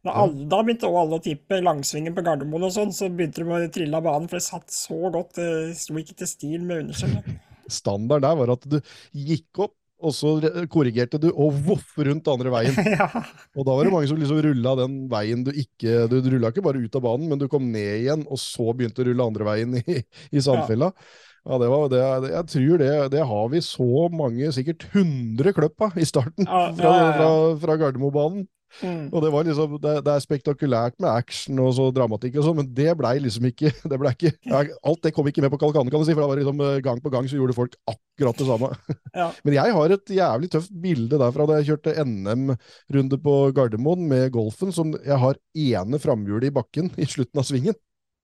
Da, 0.00 0.14
alle, 0.22 0.46
da 0.48 0.62
begynte 0.64 0.88
også 0.88 1.02
alle 1.02 1.20
å 1.20 1.24
tippe 1.26 1.60
langsvingen 1.60 2.16
på 2.16 2.24
Gardermoen 2.24 2.64
og 2.70 2.72
sånn, 2.72 2.96
så 2.96 3.10
begynte 3.12 3.44
de 3.44 3.52
å 3.52 3.60
trille 3.74 4.00
av 4.00 4.08
banen, 4.08 4.30
for 4.32 4.40
det 4.40 4.46
satt 4.46 4.72
så 4.72 5.12
godt. 5.12 5.36
Det 5.36 5.76
sto 5.76 6.00
ikke 6.00 6.16
til 6.22 6.30
stil 6.30 6.64
med 6.64 6.86
underskjellet 6.86 7.28
standard 7.72 8.24
der 8.26 8.40
var 8.40 8.54
at 8.56 8.66
du 8.68 8.80
gikk 9.16 9.64
opp, 9.66 9.76
og 10.00 10.14
så 10.16 10.30
korrigerte 10.72 11.18
du 11.20 11.26
og 11.28 11.58
voff 11.66 11.98
rundt 12.00 12.28
andre 12.32 12.52
veien. 12.54 12.76
ja. 12.96 13.08
Og 13.52 13.66
da 13.68 13.74
var 13.76 13.84
det 13.84 13.92
mange 13.92 14.08
som 14.08 14.20
liksom 14.20 14.40
rulla 14.46 14.76
den 14.78 14.94
veien 15.12 15.42
du 15.44 15.50
ikke 15.52 16.06
Du 16.08 16.16
rulla 16.24 16.48
ikke 16.52 16.64
bare 16.64 16.80
ut 16.80 16.96
av 16.96 17.04
banen, 17.04 17.28
men 17.28 17.40
du 17.40 17.48
kom 17.52 17.66
ned 17.72 17.98
igjen, 17.98 18.24
og 18.24 18.40
så 18.40 18.70
begynte 18.72 19.04
å 19.04 19.10
rulle 19.10 19.26
andre 19.32 19.50
veien 19.50 19.76
i, 19.82 20.00
i 20.32 20.44
sandfella. 20.44 20.94
Ja. 20.94 21.26
Ja, 21.40 21.56
det 21.56 21.68
var, 21.72 21.86
det, 21.88 22.00
jeg 22.34 22.48
tror 22.52 22.80
det, 22.82 22.94
det 23.14 23.20
har 23.24 23.46
vi 23.48 23.60
så 23.64 24.08
mange, 24.12 24.50
sikkert 24.52 24.84
100 24.90 25.54
kløpp 25.56 25.86
av 25.86 25.94
i 25.96 26.04
starten 26.04 26.44
ja, 26.44 26.66
fra, 26.76 26.90
fra, 27.16 27.30
fra 27.62 27.76
Gardermobanen. 27.80 28.44
Mm. 28.80 29.08
Og 29.10 29.24
det 29.24 29.30
var 29.34 29.46
liksom, 29.46 29.74
det, 29.82 29.94
det, 30.06 30.14
er 30.14 30.24
spektakulært 30.24 30.96
med 31.02 31.10
action 31.10 31.58
og 31.62 31.72
så 31.76 31.88
dramatikk 31.94 32.38
og 32.38 32.46
sånn, 32.46 32.60
men 32.62 32.70
det 32.76 32.94
blei 32.98 33.16
liksom 33.22 33.48
ikke, 33.50 33.72
det 33.90 34.00
ble 34.00 34.14
ikke 34.14 34.32
Alt 34.50 35.02
det 35.04 35.14
kom 35.16 35.28
ikke 35.28 35.44
med 35.44 35.52
på 35.52 35.60
Kalkane, 35.60 35.92
kan 35.92 36.02
du 36.02 36.08
si, 36.08 36.14
for 36.14 36.24
da 36.24 36.30
var 36.30 36.40
liksom 36.40 36.62
eh, 36.66 36.78
gang 36.84 37.02
på 37.02 37.12
gang 37.12 37.28
så 37.28 37.38
gjorde 37.40 37.56
folk 37.56 37.76
akkurat 37.90 38.40
det 38.40 38.48
samme. 38.50 38.72
Ja. 39.10 39.26
Men 39.42 39.56
jeg 39.56 39.74
har 39.74 39.90
et 39.90 40.10
jævlig 40.14 40.48
tøft 40.52 40.70
bilde 40.80 41.18
derfra 41.18 41.44
da 41.48 41.56
jeg 41.58 41.72
kjørte 41.72 42.04
NM-runde 42.06 43.18
på 43.24 43.34
Gardermoen 43.56 44.04
med 44.06 44.28
Golfen, 44.36 44.70
som 44.72 44.94
jeg 44.94 45.18
har 45.18 45.40
ene 45.50 45.98
framhjulet 45.98 46.46
i 46.46 46.54
bakken 46.54 46.92
i 46.94 47.08
slutten 47.10 47.42
av 47.42 47.48
svingen. 47.50 47.74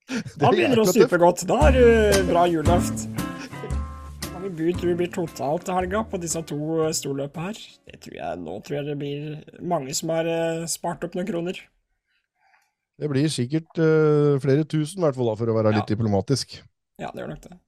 Da 0.38 0.52
begynner 0.54 0.78
det 0.78 0.86
å 0.86 0.92
stupe 0.94 1.18
godt. 1.18 1.42
Da 1.50 1.58
har 1.64 1.74
du 1.74 2.22
bra 2.30 2.46
hjulløft 2.46 3.08
bud 4.54 4.78
tror 4.80 4.98
blir 4.98 5.10
totalt 5.12 5.66
til 5.66 5.76
helga 5.76 6.02
på 6.10 6.20
disse 6.22 6.40
to 6.48 6.58
eh, 6.84 6.92
storløpene 6.96 7.48
her. 7.48 7.62
Det 7.90 8.00
tror 8.04 8.18
jeg, 8.18 8.42
nå 8.42 8.58
tror 8.66 8.78
jeg 8.78 8.86
det 8.88 8.96
blir 9.00 9.62
mange 9.74 9.94
som 9.96 10.12
har 10.14 10.30
eh, 10.30 10.66
spart 10.70 11.06
opp 11.06 11.16
noen 11.18 11.28
kroner. 11.28 11.60
Det 12.96 13.10
blir 13.12 13.28
sikkert 13.28 13.76
uh, 13.76 14.38
flere 14.40 14.64
tusen, 14.64 15.02
i 15.02 15.04
hvert 15.04 15.18
fall, 15.18 15.28
for 15.36 15.52
å 15.52 15.56
være 15.58 15.74
ja. 15.74 15.82
litt 15.82 15.90
diplomatisk. 15.92 16.54
Ja, 16.96 17.10
det 17.12 17.20
gjør 17.20 17.34
nok 17.34 17.42
det. 17.44 17.58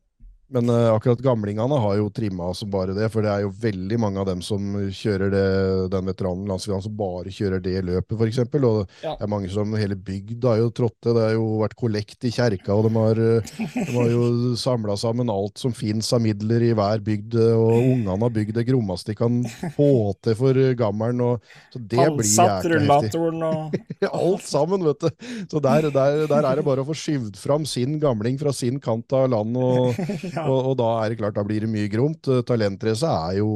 Men 0.49 0.71
uh, 0.73 0.95
akkurat 0.95 1.21
gamlingene 1.21 1.79
har 1.83 1.97
jo 1.99 2.09
trimma 2.15 2.55
som 2.57 2.71
bare 2.73 2.95
det, 2.97 3.11
for 3.13 3.25
det 3.25 3.33
er 3.33 3.43
jo 3.45 3.53
veldig 3.61 3.99
mange 4.01 4.23
av 4.23 4.29
dem 4.31 4.41
som 4.45 4.79
kjører 4.89 5.33
det, 5.35 5.49
den 5.93 6.09
veteranen 6.09 6.49
landsfinalen 6.49 6.87
som 6.87 6.95
bare 6.97 7.33
kjører 7.35 7.61
det 7.65 7.83
løpet, 7.85 8.15
f.eks. 8.17 8.41
Og 8.57 8.79
ja. 9.05 9.13
det 9.13 9.27
er 9.27 9.31
mange 9.31 9.51
som 9.53 9.77
hele 9.77 9.99
bygda 9.99 10.55
har 10.55 10.63
jo 10.63 10.71
trådt 10.73 10.97
til. 11.05 11.17
Det 11.19 11.27
har 11.27 11.35
jo 11.37 11.47
vært 11.61 11.77
kollekt 11.79 12.25
i 12.25 12.33
kjerka, 12.33 12.73
og 12.73 12.89
de 12.89 12.95
har, 12.97 13.21
eh, 13.25 13.53
de 13.77 13.87
har 13.93 14.09
jo 14.15 14.31
samla 14.67 14.97
sammen 15.01 15.33
alt 15.33 15.61
som 15.61 15.75
fins 15.77 16.09
av 16.17 16.25
midler 16.25 16.65
i 16.71 16.73
hver 16.77 17.05
bygd, 17.05 17.37
og 17.53 17.75
ungene 17.77 18.19
har 18.25 18.35
bygd 18.41 18.57
det 18.57 18.67
grommeste 18.71 19.13
de 19.13 19.17
kan 19.17 19.39
få 19.77 19.91
til 20.25 20.37
for 20.39 20.63
gammelen. 20.81 21.21
Og, 21.25 21.53
så 21.73 21.81
det 21.81 22.01
Halsatt, 22.01 22.19
blir 22.19 22.33
jækla 22.33 22.73
rullatoren 22.75 23.47
Og... 23.49 23.79
alt 24.23 24.49
sammen, 24.49 24.85
vet 24.89 25.05
du. 25.05 25.29
Så 25.53 25.63
der, 25.65 25.91
der, 25.93 26.25
der, 26.29 26.41
er 26.41 26.61
det 26.61 26.67
bare 26.67 26.85
å 26.85 26.89
få 26.89 26.97
skyvd 26.97 27.37
fram 27.41 27.69
sin 27.69 27.97
gamling 28.03 28.41
fra 28.41 28.53
sin 28.57 28.81
kant 28.81 29.13
av 29.17 29.29
landet. 29.33 29.63
og 29.63 30.38
og, 30.46 30.59
og, 30.70 30.74
da 30.79 30.88
er 31.03 31.12
det 31.12 31.20
klart, 31.20 31.37
da 31.37 31.44
blir 31.46 31.64
det 31.64 31.70
mye 31.72 31.90
gromt. 31.92 32.29
Eh, 32.31 32.44
Talentrace 32.46 33.09
er 33.09 33.38
jo 33.40 33.51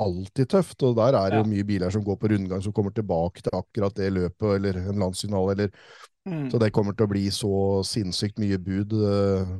alltid 0.00 0.50
tøft, 0.52 0.82
og 0.84 0.98
der 0.98 1.16
er 1.16 1.32
det 1.32 1.38
jo 1.40 1.48
mye 1.48 1.64
biler 1.68 1.92
som 1.92 2.04
går 2.04 2.18
på 2.20 2.28
rundgang 2.32 2.60
som 2.64 2.74
kommer 2.76 2.92
tilbake 2.92 3.44
til 3.44 3.56
akkurat 3.56 3.96
det 3.96 4.10
løpet, 4.12 4.50
eller 4.58 4.82
en 4.82 5.00
landsfinale, 5.00 5.54
eller 5.56 5.70
mm. 6.28 6.50
Så 6.52 6.60
det 6.60 6.72
kommer 6.76 6.96
til 6.96 7.06
å 7.06 7.12
bli 7.14 7.24
så 7.32 7.54
sinnssykt 7.86 8.42
mye 8.42 8.60
bud. 8.60 8.92
Eh, 8.92 9.56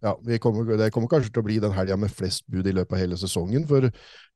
ja, 0.00 0.14
kommer, 0.40 0.64
Det 0.76 0.90
kommer 0.92 1.08
kanskje 1.12 1.32
til 1.32 1.42
å 1.42 1.46
bli 1.46 1.58
den 1.60 1.74
helga 1.76 1.96
med 2.00 2.12
flest 2.12 2.46
bud 2.48 2.66
i 2.66 2.72
løpet 2.72 2.96
av 2.96 3.02
hele 3.02 3.18
sesongen. 3.20 3.66
For 3.68 3.88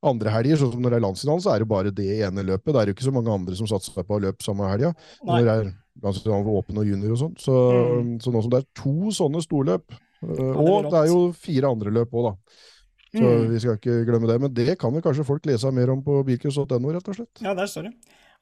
andre 0.05 0.33
helger, 0.35 0.61
sånn 0.61 0.75
som 0.75 0.85
når 0.85 0.92
det 0.92 0.99
er 0.99 1.07
landsfinalen, 1.07 1.44
så 1.44 1.55
er 1.55 1.62
det 1.62 1.70
bare 1.70 1.94
det 1.94 2.11
ene 2.27 2.44
løpet. 2.44 2.73
Det 2.73 2.81
er 2.81 2.90
jo 2.90 2.97
ikke 2.97 3.09
så 3.09 3.14
mange 3.16 3.33
andre 3.33 3.57
som 3.57 3.68
satser 3.70 4.05
på 4.05 4.18
å 4.18 4.23
løpe 4.27 4.44
samme 4.44 4.68
helga. 4.68 4.92
Når 5.25 5.49
det 5.49 5.55
er 5.55 5.70
landsfinalen 6.05 6.44
for 6.44 6.61
åpen 6.61 6.81
og 6.83 6.88
junior 6.88 7.14
og 7.14 7.20
sånn. 7.23 7.38
Så, 7.40 7.55
mm. 7.55 8.12
så 8.20 8.35
nå 8.35 8.44
som 8.44 8.53
det 8.53 8.61
er 8.61 8.68
to 8.77 9.14
sånne 9.16 9.44
storløp, 9.44 9.97
og 10.25 10.89
det 10.91 11.01
er 11.03 11.11
jo 11.11 11.21
fire 11.37 11.71
andre 11.75 11.93
løp 11.95 12.15
òg, 12.15 12.31
da. 12.31 12.61
Så 13.15 13.23
mm. 13.23 13.45
vi 13.53 13.61
skal 13.63 13.79
ikke 13.79 14.01
glemme 14.09 14.29
det. 14.31 14.41
Men 14.43 14.55
det 14.57 14.75
kan 14.81 14.95
vel 14.95 15.05
kanskje 15.05 15.27
folk 15.29 15.47
lese 15.47 15.71
mer 15.75 15.93
om 15.93 16.03
på 16.03 16.19
bilcruise.no, 16.27 16.95
rett 16.97 17.11
og 17.13 17.19
slett. 17.21 17.45
Ja, 17.45 17.55
der 17.55 17.71
står 17.71 17.89
det. 17.89 17.95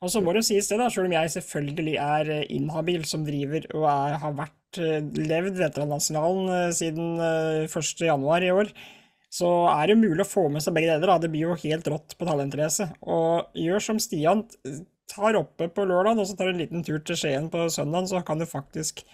Og 0.03 0.11
så 0.11 0.23
må 0.25 0.33
det 0.35 0.43
sies 0.47 0.67
det, 0.67 0.81
da, 0.81 0.89
selv 0.91 1.07
om 1.07 1.15
jeg 1.15 1.31
selvfølgelig 1.37 1.93
er 2.03 2.31
eh, 2.35 2.47
inhabil 2.57 3.05
som 3.07 3.23
driver 3.27 3.69
og 3.77 3.85
er, 3.87 4.17
har 4.25 4.33
vært 4.41 4.81
eh, 4.83 5.05
levd 5.29 5.61
veteranasjonalen 5.61 6.73
siden 6.75 7.21
1.1 7.69 8.49
i 8.49 8.51
år, 8.51 8.73
så 9.33 9.51
er 9.73 9.93
det 9.93 10.01
mulig 10.01 10.25
å 10.25 10.29
få 10.29 10.49
med 10.53 10.65
seg 10.65 10.75
begge 10.77 10.91
deler. 10.91 11.13
da. 11.13 11.21
Det 11.23 11.31
blir 11.33 11.47
jo 11.47 11.61
helt 11.63 11.87
rått 11.89 12.17
på 12.19 12.29
talentrace. 12.29 12.89
Og 13.05 13.55
gjør 13.57 13.85
som 13.85 14.01
Stian 14.03 14.43
tar 15.13 15.39
oppe 15.39 15.69
på 15.73 15.87
lørdag, 15.89 16.21
og 16.21 16.29
så 16.29 16.37
tar 16.37 16.51
du 16.51 16.57
en 16.57 16.65
liten 16.65 16.85
tur 16.85 17.01
til 17.05 17.19
Skien 17.19 17.49
på 17.53 17.69
søndag, 17.73 18.09
så 18.11 18.21
kan 18.27 18.41
du 18.41 18.49
faktisk 18.49 19.05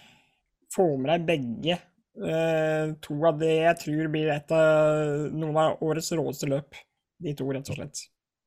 få 0.73 0.91
med 0.97 1.11
deg 1.13 1.29
begge 1.29 1.79
Uh, 2.19 2.95
to 2.99 3.15
av 3.29 3.37
det 3.39 3.53
jeg 3.61 3.79
tror 3.85 4.09
blir 4.11 4.31
et 4.33 4.51
av 4.51 5.29
noen 5.31 5.59
av 5.59 5.83
årets 5.85 6.11
råeste 6.19 6.49
løp. 6.51 6.75
De 7.19 7.35
to, 7.35 7.47
rett 7.55 7.71
og 7.71 7.79
slett. 7.79 8.01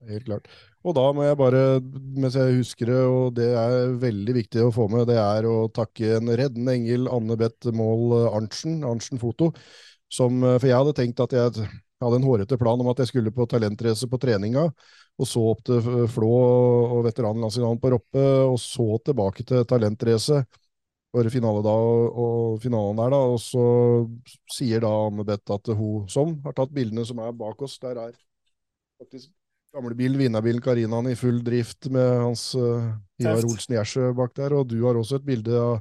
Helt 0.08 0.26
klart. 0.26 0.48
Og 0.82 0.96
da 0.96 1.04
må 1.14 1.24
jeg 1.24 1.38
bare, 1.38 1.62
mens 2.18 2.34
jeg 2.36 2.56
husker 2.58 2.90
det, 2.90 2.98
og 3.06 3.36
det 3.36 3.48
er 3.54 3.94
veldig 4.02 4.34
viktig 4.40 4.64
å 4.64 4.72
få 4.74 4.88
med, 4.90 5.06
det 5.08 5.18
er 5.20 5.46
å 5.46 5.68
takke 5.72 6.16
en 6.16 6.32
reddende 6.38 6.74
engel, 6.74 7.06
Anne 7.12 7.36
Beth 7.38 7.70
Mål 7.76 8.16
Arntzen, 8.32 8.80
Arntzen 8.88 9.20
Foto. 9.22 9.52
Som, 10.12 10.42
eh, 10.44 10.58
for 10.58 10.68
jeg 10.68 10.76
hadde 10.76 10.96
tenkt 10.98 11.22
at 11.24 11.32
jeg 11.32 11.52
hadde 12.02 12.18
en 12.18 12.26
hårete 12.26 12.58
plan 12.60 12.80
om 12.82 12.90
at 12.90 12.98
jeg 13.00 13.12
skulle 13.12 13.32
på 13.32 13.46
talentrace 13.48 14.08
på 14.10 14.18
treninga, 14.20 14.66
og 15.22 15.28
så 15.28 15.44
opp 15.52 15.62
til 15.68 15.80
Flå 16.10 16.32
og 16.98 17.06
veteranlandsfinalen 17.06 17.80
på 17.80 17.92
Roppe, 17.94 18.26
og 18.48 18.58
så 18.60 18.98
tilbake 19.06 19.46
til 19.46 19.64
talentrace 19.70 20.42
for 21.12 21.28
finale 21.32 21.60
da, 21.64 21.74
og, 22.24 22.56
finalen 22.62 22.98
der, 23.02 23.12
da. 23.12 23.20
Og 23.34 23.38
så 23.42 23.64
sier 24.50 24.82
da 24.84 24.90
Anne 25.06 25.26
Beth 25.28 25.54
at 25.54 25.72
hun 25.76 26.08
som 26.12 26.38
har 26.46 26.56
tatt 26.56 26.72
bildene 26.74 27.04
som 27.08 27.20
er 27.20 27.34
bak 27.36 27.62
oss, 27.64 27.78
der 27.82 28.00
er 28.08 28.14
faktisk 29.02 29.30
gamlebilen, 29.72 30.20
vinnerbilen 30.20 30.60
Karinaen 30.64 31.10
i 31.12 31.16
full 31.16 31.40
drift 31.44 31.88
med 31.92 32.08
hans 32.20 32.50
uh, 32.58 32.92
Ivar 33.20 33.44
Olsen 33.48 33.76
Gjersø 33.76 34.10
bak 34.16 34.34
der. 34.36 34.56
Og 34.56 34.68
du 34.68 34.78
har 34.84 34.98
også 34.98 35.20
et 35.20 35.28
bilde 35.28 35.56
av 35.56 35.78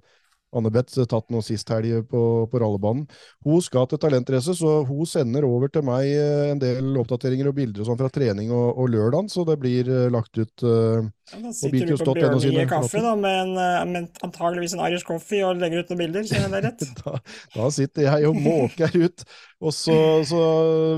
Anne-Beth 0.52 1.06
tatt 1.08 1.30
noe 1.32 1.44
sist 1.46 1.70
helg 1.72 2.08
på, 2.12 2.22
på 2.52 2.62
rallebanen. 2.62 3.06
Hun 3.46 3.62
skal 3.64 3.88
til 3.90 4.02
talentrace, 4.02 4.56
så 4.58 4.82
hun 4.88 5.08
sender 5.08 5.48
over 5.48 5.72
til 5.72 5.86
meg 5.88 6.10
en 6.52 6.62
del 6.62 6.98
oppdateringer 7.02 7.52
og 7.52 7.58
bilder 7.58 7.84
og 7.84 7.90
sånn 7.90 8.00
fra 8.02 8.12
trening 8.14 8.52
og, 8.52 8.68
og 8.76 8.92
lørdag, 8.92 9.32
så 9.32 9.46
det 9.48 9.58
blir 9.62 9.90
lagt 10.12 10.38
ut 10.38 10.66
uh, 10.68 11.00
ja, 11.32 11.40
Da 11.46 11.54
sitter 11.56 11.94
du 11.94 11.96
på 12.04 12.16
Bjørnie 12.18 12.68
kaffe 12.70 13.04
da, 13.04 13.16
med, 13.20 13.56
en, 13.56 13.92
med 13.94 14.22
antageligvis 14.26 14.76
en 14.76 14.84
Irish 14.90 15.08
coffee 15.08 15.44
og 15.48 15.62
legger 15.62 15.84
ut 15.86 15.94
noen 15.94 16.04
bilder, 16.04 16.28
ser 16.28 16.44
jeg 16.44 16.54
det 16.54 16.64
rett? 16.68 16.86
da, 17.04 17.18
da, 17.56 17.72
sitter 17.72 18.08
jeg 18.10 18.30
og 18.30 18.40
måker 18.44 18.98
ut. 19.00 19.28
Og 19.62 19.76
så, 19.78 19.96
så 20.26 20.42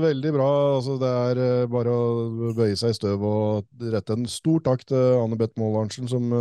veldig 0.02 0.30
bra. 0.34 0.52
Altså, 0.78 0.96
det 1.00 1.10
er 1.10 1.68
bare 1.70 1.92
å 1.92 2.52
bøye 2.56 2.78
seg 2.80 2.94
i 2.94 2.96
støv 2.96 3.26
og 3.28 3.90
rette 3.92 4.16
en 4.16 4.24
stor 4.30 4.64
takk 4.64 4.86
til 4.88 5.20
Anne-Beth 5.20 5.60
Målarnsen, 5.60 6.08
som 6.10 6.32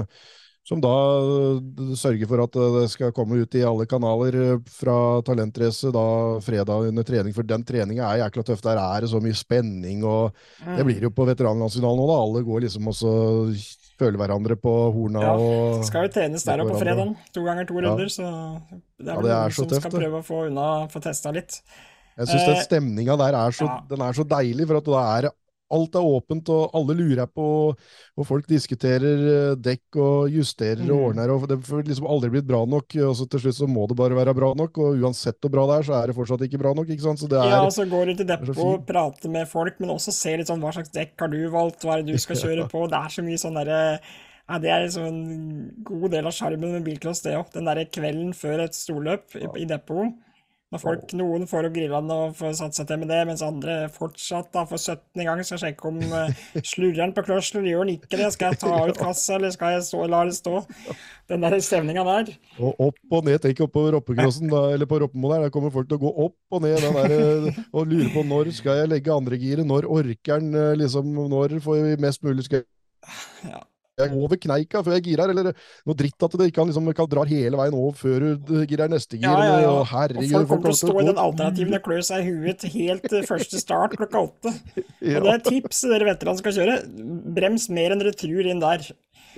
som 0.64 0.80
da 0.84 0.94
eh, 1.20 1.94
sørger 2.00 2.30
for 2.30 2.44
at 2.46 2.56
eh, 2.56 2.76
det 2.78 2.88
skal 2.94 3.14
komme 3.16 3.42
ut 3.44 3.58
i 3.60 3.66
alle 3.68 3.86
kanaler 3.90 4.38
eh, 4.40 4.72
fra 4.72 4.96
Talentrace 5.28 5.92
da 5.92 6.06
fredag 6.44 6.88
under 6.88 7.08
trening. 7.08 7.36
For 7.36 7.48
den 7.48 7.66
treninga 7.68 8.08
er 8.08 8.24
jækla 8.24 8.46
tøff. 8.48 8.64
Der 8.64 8.80
er 8.80 9.04
det 9.04 9.12
så 9.12 9.20
mye 9.24 9.36
spenning, 9.36 10.06
og 10.08 10.32
det 10.64 10.88
blir 10.88 11.10
jo 11.10 11.12
på 11.14 11.28
veteranlandsfinalen 11.28 12.00
nå, 12.00 12.08
da. 12.08 12.20
Alle 12.24 12.46
går 12.48 12.68
liksom 12.68 12.88
og 12.94 13.02
føler 14.00 14.18
hverandre 14.18 14.56
på 14.60 14.72
horna 14.96 15.22
ja, 15.22 15.34
og 15.38 15.84
Skal 15.86 16.08
jo 16.08 16.14
trenes 16.16 16.48
der 16.48 16.64
òg 16.64 16.72
på 16.72 16.80
fredag. 16.80 17.12
To 17.36 17.44
ganger 17.46 17.68
to 17.70 17.78
runder, 17.80 18.08
ja. 18.08 18.14
så 18.16 18.32
det 19.04 19.12
er 19.12 19.20
vel 19.20 19.32
ja, 19.34 19.42
noen 19.44 19.58
som 19.60 19.70
tøft, 19.70 19.84
skal 19.84 19.98
prøve 20.00 20.24
å 20.24 20.26
få 20.26 20.46
unna, 20.48 20.70
få 20.92 21.04
testa 21.04 21.36
litt. 21.36 21.60
Jeg 22.14 22.30
syns 22.30 22.48
den 22.48 22.60
stemninga 22.64 23.18
der 23.20 23.36
er 23.36 23.56
så, 23.56 23.68
ja. 23.68 23.80
den 23.90 24.04
er 24.06 24.16
så 24.16 24.26
deilig, 24.28 24.68
for 24.70 24.80
at 24.80 24.90
da 24.90 25.06
er 25.18 25.28
det 25.28 25.38
alt 25.74 25.96
er 25.98 26.06
åpent, 26.06 26.50
og 26.54 26.76
alle 26.78 26.96
lurer 26.98 27.30
på 27.30 27.46
Og 27.74 28.28
folk 28.28 28.48
diskuterer 28.50 29.24
eh, 29.32 29.54
dekk 29.58 29.98
og 30.02 30.34
justerer 30.34 30.84
og 30.86 30.98
mm. 31.00 31.06
ordner, 31.08 31.34
og 31.34 31.46
det 31.50 31.60
får 31.66 31.86
liksom 31.88 32.10
aldri 32.10 32.32
blitt 32.36 32.50
bra 32.50 32.64
nok. 32.70 32.98
og 33.08 33.16
så 33.18 33.28
Til 33.30 33.46
slutt 33.46 33.60
så 33.62 33.70
må 33.70 33.88
det 33.90 33.98
bare 34.00 34.18
være 34.18 34.36
bra 34.38 34.52
nok, 34.58 34.78
og 34.84 35.00
uansett 35.02 35.40
hvor 35.42 35.54
bra 35.54 35.66
det 35.70 35.80
er, 35.80 35.88
så 35.88 35.96
er 36.00 36.12
det 36.12 36.18
fortsatt 36.18 36.46
ikke 36.48 36.62
bra 36.62 36.74
nok. 36.78 36.90
ikke 36.90 37.08
sant? 37.08 37.24
Så 37.24 37.32
det 37.32 37.40
er, 37.40 37.56
ja, 37.56 37.64
og 37.64 37.74
så 37.76 37.88
går 37.90 38.12
du 38.12 38.20
til 38.20 38.30
depot 38.30 38.62
og 38.66 38.84
prater 38.90 39.34
med 39.34 39.50
folk, 39.50 39.80
men 39.82 39.96
også 39.96 40.14
ser 40.16 40.42
litt 40.42 40.52
sånn 40.52 40.62
hva 40.64 40.76
slags 40.76 40.94
dekk 40.94 41.16
har 41.26 41.34
du 41.34 41.40
valgt, 41.54 41.88
hva 41.88 41.98
er 41.98 42.04
det 42.04 42.18
du 42.18 42.22
skal 42.22 42.40
kjøre 42.44 42.68
på. 42.72 42.86
Det 42.92 43.00
er 43.00 43.18
så 43.18 43.26
mye 43.26 43.42
sånn 43.42 43.58
derre 43.62 43.82
ja, 44.44 44.60
Det 44.60 44.70
er 44.70 44.84
liksom 44.84 45.08
en 45.08 45.24
god 45.88 46.10
del 46.18 46.28
av 46.28 46.36
sjarmen 46.36 46.76
med 46.76 46.86
bilcross, 46.86 47.24
det 47.24 47.38
òg. 47.40 47.50
Den 47.56 47.70
derre 47.70 47.88
kvelden 47.88 48.36
før 48.38 48.66
et 48.66 48.78
storløp 48.78 49.40
i, 49.40 49.48
i 49.64 49.68
depot. 49.70 50.12
Når 50.74 50.82
folk, 50.82 51.12
Noen 51.14 51.44
får 51.46 51.68
opp 51.68 51.76
grillene 51.76 52.16
og 52.18 52.32
får 52.34 52.56
satt 52.58 52.74
seg 52.74 52.88
til 52.90 52.98
med 53.04 53.12
det, 53.14 53.20
mens 53.30 53.44
andre 53.46 53.76
fortsatt 53.94 54.48
da, 54.56 54.64
for 54.66 54.82
17. 54.82 55.22
gang 55.22 55.42
skal 55.46 55.60
sjekke 55.62 55.86
om 55.86 56.00
uh, 56.18 56.32
slurrer 56.66 57.12
på 57.14 57.24
kløtsjen. 57.28 57.68
Gjør 57.70 57.86
den 57.86 58.00
ikke 58.00 58.18
det? 58.18 58.32
Skal 58.34 58.56
jeg 58.56 58.62
ta 58.64 58.80
ut 58.90 58.98
kassa, 58.98 59.36
eller 59.38 59.54
skal 59.54 59.76
jeg 59.76 59.84
stå, 59.86 60.00
la 60.10 60.24
det 60.26 60.34
stå? 60.40 60.64
Den 61.30 61.46
der 61.46 61.60
stemninga 61.62 62.06
der. 62.08 62.32
Og 62.58 62.82
opp 62.88 63.14
og 63.20 63.28
ned, 63.28 63.38
tenk 63.44 63.62
opp 63.68 63.76
på 63.76 63.84
roppekrossen, 63.94 64.50
eller 64.50 64.90
på 64.90 64.98
Roppemo 65.04 65.30
der, 65.36 65.46
der 65.46 65.54
kommer 65.54 65.74
folk 65.76 65.92
til 65.92 66.00
å 66.00 66.04
gå 66.08 66.14
opp 66.26 66.58
og 66.58 66.66
ned 66.66 66.82
den 66.82 66.98
der, 66.98 67.14
eh, 67.20 67.60
og 67.70 67.94
lure 67.94 68.10
på 68.16 68.24
når 68.26 68.50
skal 68.58 68.82
jeg 68.82 68.90
legge 68.96 69.14
andregiret, 69.14 69.68
når 69.70 69.86
orker 69.94 70.42
den, 70.42 70.58
eh, 70.58 70.74
liksom, 70.82 71.14
når 71.30 71.60
får 71.62 71.86
vi 71.86 72.02
mest 72.02 72.26
mulig 72.26 72.48
skal 72.50 72.66
ja 73.46 73.62
over 74.02 74.40
kneika 74.42 74.82
før 74.84 74.96
jeg 74.98 75.06
girer, 75.12 75.30
eller 75.30 75.52
noe 75.54 75.98
dritt 75.98 76.26
at 76.26 76.36
det 76.40 76.48
ikke 76.50 76.62
kan, 76.62 76.70
liksom, 76.70 76.90
kan 76.98 77.10
dra 77.12 77.26
hele 77.30 77.60
veien 77.60 77.78
over 77.78 77.94
før 77.98 78.26
du 78.42 78.56
girer 78.70 78.90
neste 78.92 79.20
gir. 79.20 79.28
Ja, 79.30 79.46
ja, 79.46 79.60
ja. 79.62 79.70
Og, 79.74 79.86
herregud, 79.92 80.34
og 80.40 80.48
folk 80.50 80.64
kommer 80.64 80.66
til 80.66 80.74
å 80.74 80.80
stå 80.80 80.96
i 80.96 81.08
den 81.12 81.22
alternativen 81.22 81.78
og 81.78 81.86
klø 81.86 82.00
seg 82.06 82.24
i 82.24 82.34
huet 82.34 82.66
helt 82.74 83.06
til 83.14 83.28
første 83.30 83.62
start 83.62 83.96
klokka 84.00 84.26
åtte. 84.26 84.56
Og 85.14 85.28
det 85.28 85.30
er 85.30 85.38
et 85.38 85.48
tips 85.50 85.84
dere 85.92 86.08
veteranene 86.08 86.42
skal 86.42 86.58
kjøre. 86.58 86.76
Brems 87.36 87.68
mer 87.74 87.94
enn 87.94 88.02
dere 88.02 88.16
tror 88.18 88.50
inn 88.50 88.64
der. 88.64 88.86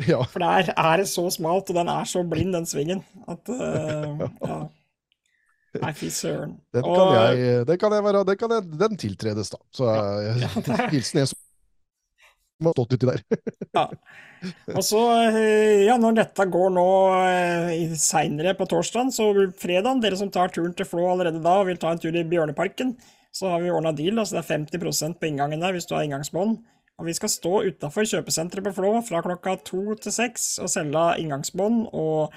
Ja. 0.05 0.21
For 0.29 0.43
der 0.43 0.71
er 0.75 1.01
det 1.01 1.07
så 1.09 1.25
smalt, 1.31 1.69
og 1.71 1.77
den 1.77 1.89
er 1.91 2.07
så 2.07 2.23
blind, 2.27 2.51
den 2.55 2.67
svingen, 2.67 3.03
at 3.31 3.47
uh, 3.47 4.25
ja. 4.49 4.57
Nei, 5.81 5.91
fy 5.95 6.09
søren. 6.13 6.55
Den 6.75 6.85
kan, 6.85 7.01
og, 7.01 7.15
jeg, 7.15 7.63
den 7.67 7.79
kan 7.79 7.95
jeg 7.95 8.03
være 8.05 8.23
Den, 8.27 8.37
kan 8.39 8.53
jeg, 8.55 8.67
den 8.79 8.99
tiltredes, 8.99 9.51
da. 9.51 9.59
Så 9.75 9.89
ja, 9.91 10.51
hilsen 10.93 11.23
en 11.23 11.31
som 11.31 11.39
har 12.63 12.75
stått 12.75 12.93
uti 12.95 13.09
der. 13.09 13.23
ja. 13.77 13.85
Og 14.71 14.83
så, 14.85 15.01
eh, 15.27 15.83
ja, 15.83 15.97
når 15.99 16.19
dette 16.21 16.45
går 16.51 16.71
nå 16.75 16.87
eh, 17.17 17.95
seinere 17.99 18.55
på 18.55 18.67
torsdag, 18.71 19.11
så 19.15 19.27
fredag, 19.59 19.99
dere 20.03 20.19
som 20.19 20.31
tar 20.31 20.53
turen 20.55 20.75
til 20.77 20.87
Flå 20.87 21.09
allerede 21.11 21.43
da 21.43 21.57
og 21.61 21.67
vil 21.71 21.81
ta 21.81 21.91
en 21.91 21.99
tur 22.01 22.15
i 22.15 22.23
Bjørneparken, 22.23 22.95
så 23.35 23.51
har 23.51 23.63
vi 23.63 23.73
ordna 23.73 23.91
deal. 23.95 24.19
altså 24.19 24.37
Det 24.37 24.45
er 24.45 24.53
50 24.79 25.19
på 25.19 25.27
inngangen 25.27 25.63
der 25.65 25.75
hvis 25.75 25.89
du 25.89 25.97
har 25.97 26.05
inngangsbånd. 26.07 26.59
Og 26.95 27.09
vi 27.09 27.15
skal 27.17 27.31
stå 27.31 27.57
utafor 27.67 28.07
kjøpesenteret 28.07 28.63
på 28.69 28.75
Flå 28.77 28.93
fra 29.03 29.19
klokka 29.25 29.57
to 29.67 29.97
til 29.99 30.15
seks 30.15 30.55
og 30.63 30.71
selge 30.71 31.09
inngangsbånd. 31.19 31.89
og 31.91 32.31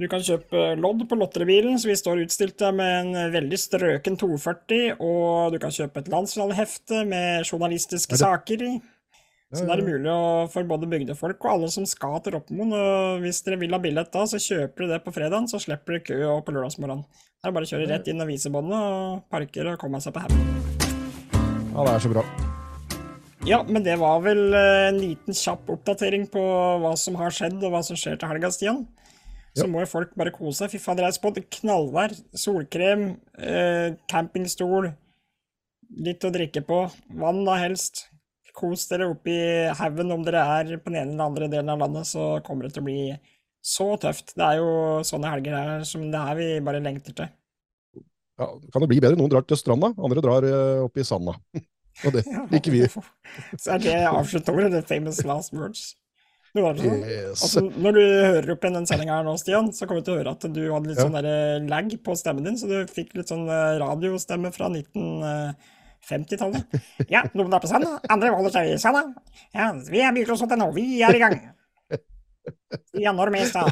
du 0.00 0.06
kan 0.08 0.22
kjøpe 0.24 0.76
lodd 0.80 1.02
på 1.10 1.16
lotteribilen, 1.18 1.74
så 1.76 1.90
vi 1.90 1.96
står 1.98 2.22
utstilt 2.22 2.56
der 2.62 2.72
med 2.72 2.94
en 3.02 3.32
veldig 3.34 3.58
strøken 3.60 4.16
240. 4.16 4.94
Og 4.96 5.52
du 5.52 5.58
kan 5.60 5.74
kjøpe 5.74 6.00
et 6.00 6.08
landsfinalehefte 6.08 7.02
med 7.10 7.44
journalistiske 7.44 8.16
saker 8.16 8.64
i. 8.64 8.70
Så 9.50 9.64
det 9.66 9.74
er 9.74 9.82
mulig 9.82 10.12
for 10.52 10.66
både 10.70 10.86
bygdefolk 10.86 11.42
og 11.42 11.50
alle 11.50 11.68
som 11.74 11.86
skal 11.88 12.20
til 12.22 12.36
Roppemoen. 12.36 12.70
Og 12.70 13.24
hvis 13.24 13.40
dere 13.42 13.58
vil 13.58 13.72
ha 13.74 13.80
billett 13.82 14.12
da, 14.14 14.22
så 14.30 14.38
kjøper 14.38 14.84
dere 14.84 15.00
det 15.00 15.02
på 15.02 15.14
fredagen, 15.16 15.48
så 15.50 15.58
slipper 15.58 15.96
dere 15.96 16.04
kø 16.06 16.36
på 16.46 16.54
lørdagsmorgenen. 16.54 17.02
Det 17.10 17.50
er 17.50 17.56
bare 17.56 17.66
å 17.66 17.70
kjøre 17.72 17.88
rett 17.90 18.10
inn 18.12 18.22
og 18.22 18.30
visebåndet 18.30 18.76
og 18.78 19.24
parker 19.32 19.72
og 19.72 19.80
komme 19.82 19.98
seg 20.04 20.14
på 20.14 20.22
haugen. 20.22 20.44
Ja, 21.72 21.82
det 21.82 21.96
er 21.96 22.04
så 22.04 22.12
bra. 22.12 22.22
Ja, 23.48 23.58
men 23.66 23.82
det 23.82 23.96
var 23.98 24.20
vel 24.22 24.52
eh, 24.54 24.84
en 24.90 25.00
liten 25.00 25.34
kjapp 25.34 25.72
oppdatering 25.74 26.28
på 26.30 26.44
hva 26.84 26.92
som 27.00 27.18
har 27.18 27.34
skjedd, 27.34 27.58
og 27.58 27.74
hva 27.74 27.80
som 27.86 27.98
skjer 27.98 28.20
til 28.20 28.30
helga, 28.30 28.52
Stian. 28.54 28.84
Så 29.58 29.66
må 29.66 29.82
jo 29.82 29.90
folk 29.90 30.12
bare 30.14 30.30
kose 30.30 30.60
seg. 30.60 30.76
Fy 30.76 30.78
fader, 30.78 31.08
jeg 31.08 31.10
har 31.10 31.16
spådd 31.16 31.42
knallvær, 31.58 32.14
solkrem, 32.38 33.04
eh, 33.40 33.98
campingstol, 34.12 34.92
litt 36.06 36.22
å 36.22 36.30
drikke 36.30 36.62
på. 36.68 36.84
Vann 37.18 37.42
da 37.48 37.58
helst 37.58 38.04
kos 38.56 38.86
dere 38.90 39.10
opp 39.12 39.28
i 39.30 39.40
haugen 39.78 40.14
om 40.14 40.24
dere 40.26 40.44
er 40.58 40.72
på 40.78 40.92
den 40.92 41.02
ene 41.02 41.14
eller 41.14 41.28
andre 41.30 41.50
delen 41.52 41.72
av 41.72 41.82
landet, 41.82 42.08
så 42.10 42.32
kommer 42.46 42.66
det 42.66 42.74
til 42.76 42.84
å 42.84 42.88
bli 42.88 43.02
så 43.60 43.92
tøft. 44.00 44.34
Det 44.36 44.46
er 44.46 44.60
jo 44.60 44.72
sånne 45.06 45.34
helger 45.34 45.56
her 45.56 45.84
som 45.88 46.06
det 46.12 46.24
her 46.24 46.38
vi 46.38 46.48
bare 46.64 46.82
lengter 46.82 47.16
til. 47.16 47.30
Ja, 48.40 48.48
Kan 48.72 48.84
det 48.84 48.90
bli 48.90 49.00
bedre? 49.02 49.18
Noen 49.20 49.32
drar 49.32 49.44
til 49.44 49.58
stranda, 49.60 49.92
andre 50.00 50.24
drar 50.24 50.46
eh, 50.48 50.84
opp 50.86 50.96
i 50.96 51.04
sanda. 51.04 51.36
Og 52.06 52.14
det 52.14 52.22
liker 52.52 52.72
vi. 52.72 52.84
så 53.60 53.74
er 53.76 53.82
det 53.84 53.96
avsluttordet, 54.08 54.70
the 54.72 54.84
famous 54.88 55.20
last 55.28 55.52
words. 55.52 55.90
Yes. 56.50 57.44
Altså, 57.44 57.60
når 57.78 57.94
du 57.94 58.00
hører 58.02 58.48
opp 58.56 58.64
igjen 58.64 58.80
den 58.80 58.86
sendinga 58.88 59.20
her 59.20 59.26
nå, 59.26 59.36
Stian, 59.38 59.68
så 59.70 59.86
kommer 59.86 60.02
du 60.02 60.08
til 60.08 60.16
å 60.16 60.18
høre 60.18 60.32
at 60.34 60.46
du 60.50 60.62
hadde 60.64 60.90
litt 60.90 60.98
ja. 60.98 61.04
sånn 61.06 61.68
lag 61.70 61.92
på 62.02 62.16
stemmen 62.18 62.48
din, 62.48 62.56
så 62.58 62.66
du 62.66 62.90
fikk 62.90 63.12
litt 63.18 63.30
sånn 63.30 63.44
eh, 63.46 63.76
radiostemme 63.82 64.50
fra 64.54 64.70
19... 64.72 65.52
50-tallet. 66.08 66.76
Ja, 67.12 67.24
noen 67.36 67.52
er 67.52 67.62
på 67.62 67.70
sanda, 67.70 67.98
andre 68.10 68.32
holder 68.34 68.54
seg 68.54 68.74
i 68.74 68.76
sanda. 68.80 69.06
Ja, 69.54 69.70
vi 69.90 70.02
er 70.04 70.14
bilcross.no, 70.16 70.70
vi 70.76 71.02
er 71.06 71.16
i 71.16 71.22
gang. 71.22 71.40
Januar 72.92 73.30
Mestad. 73.30 73.70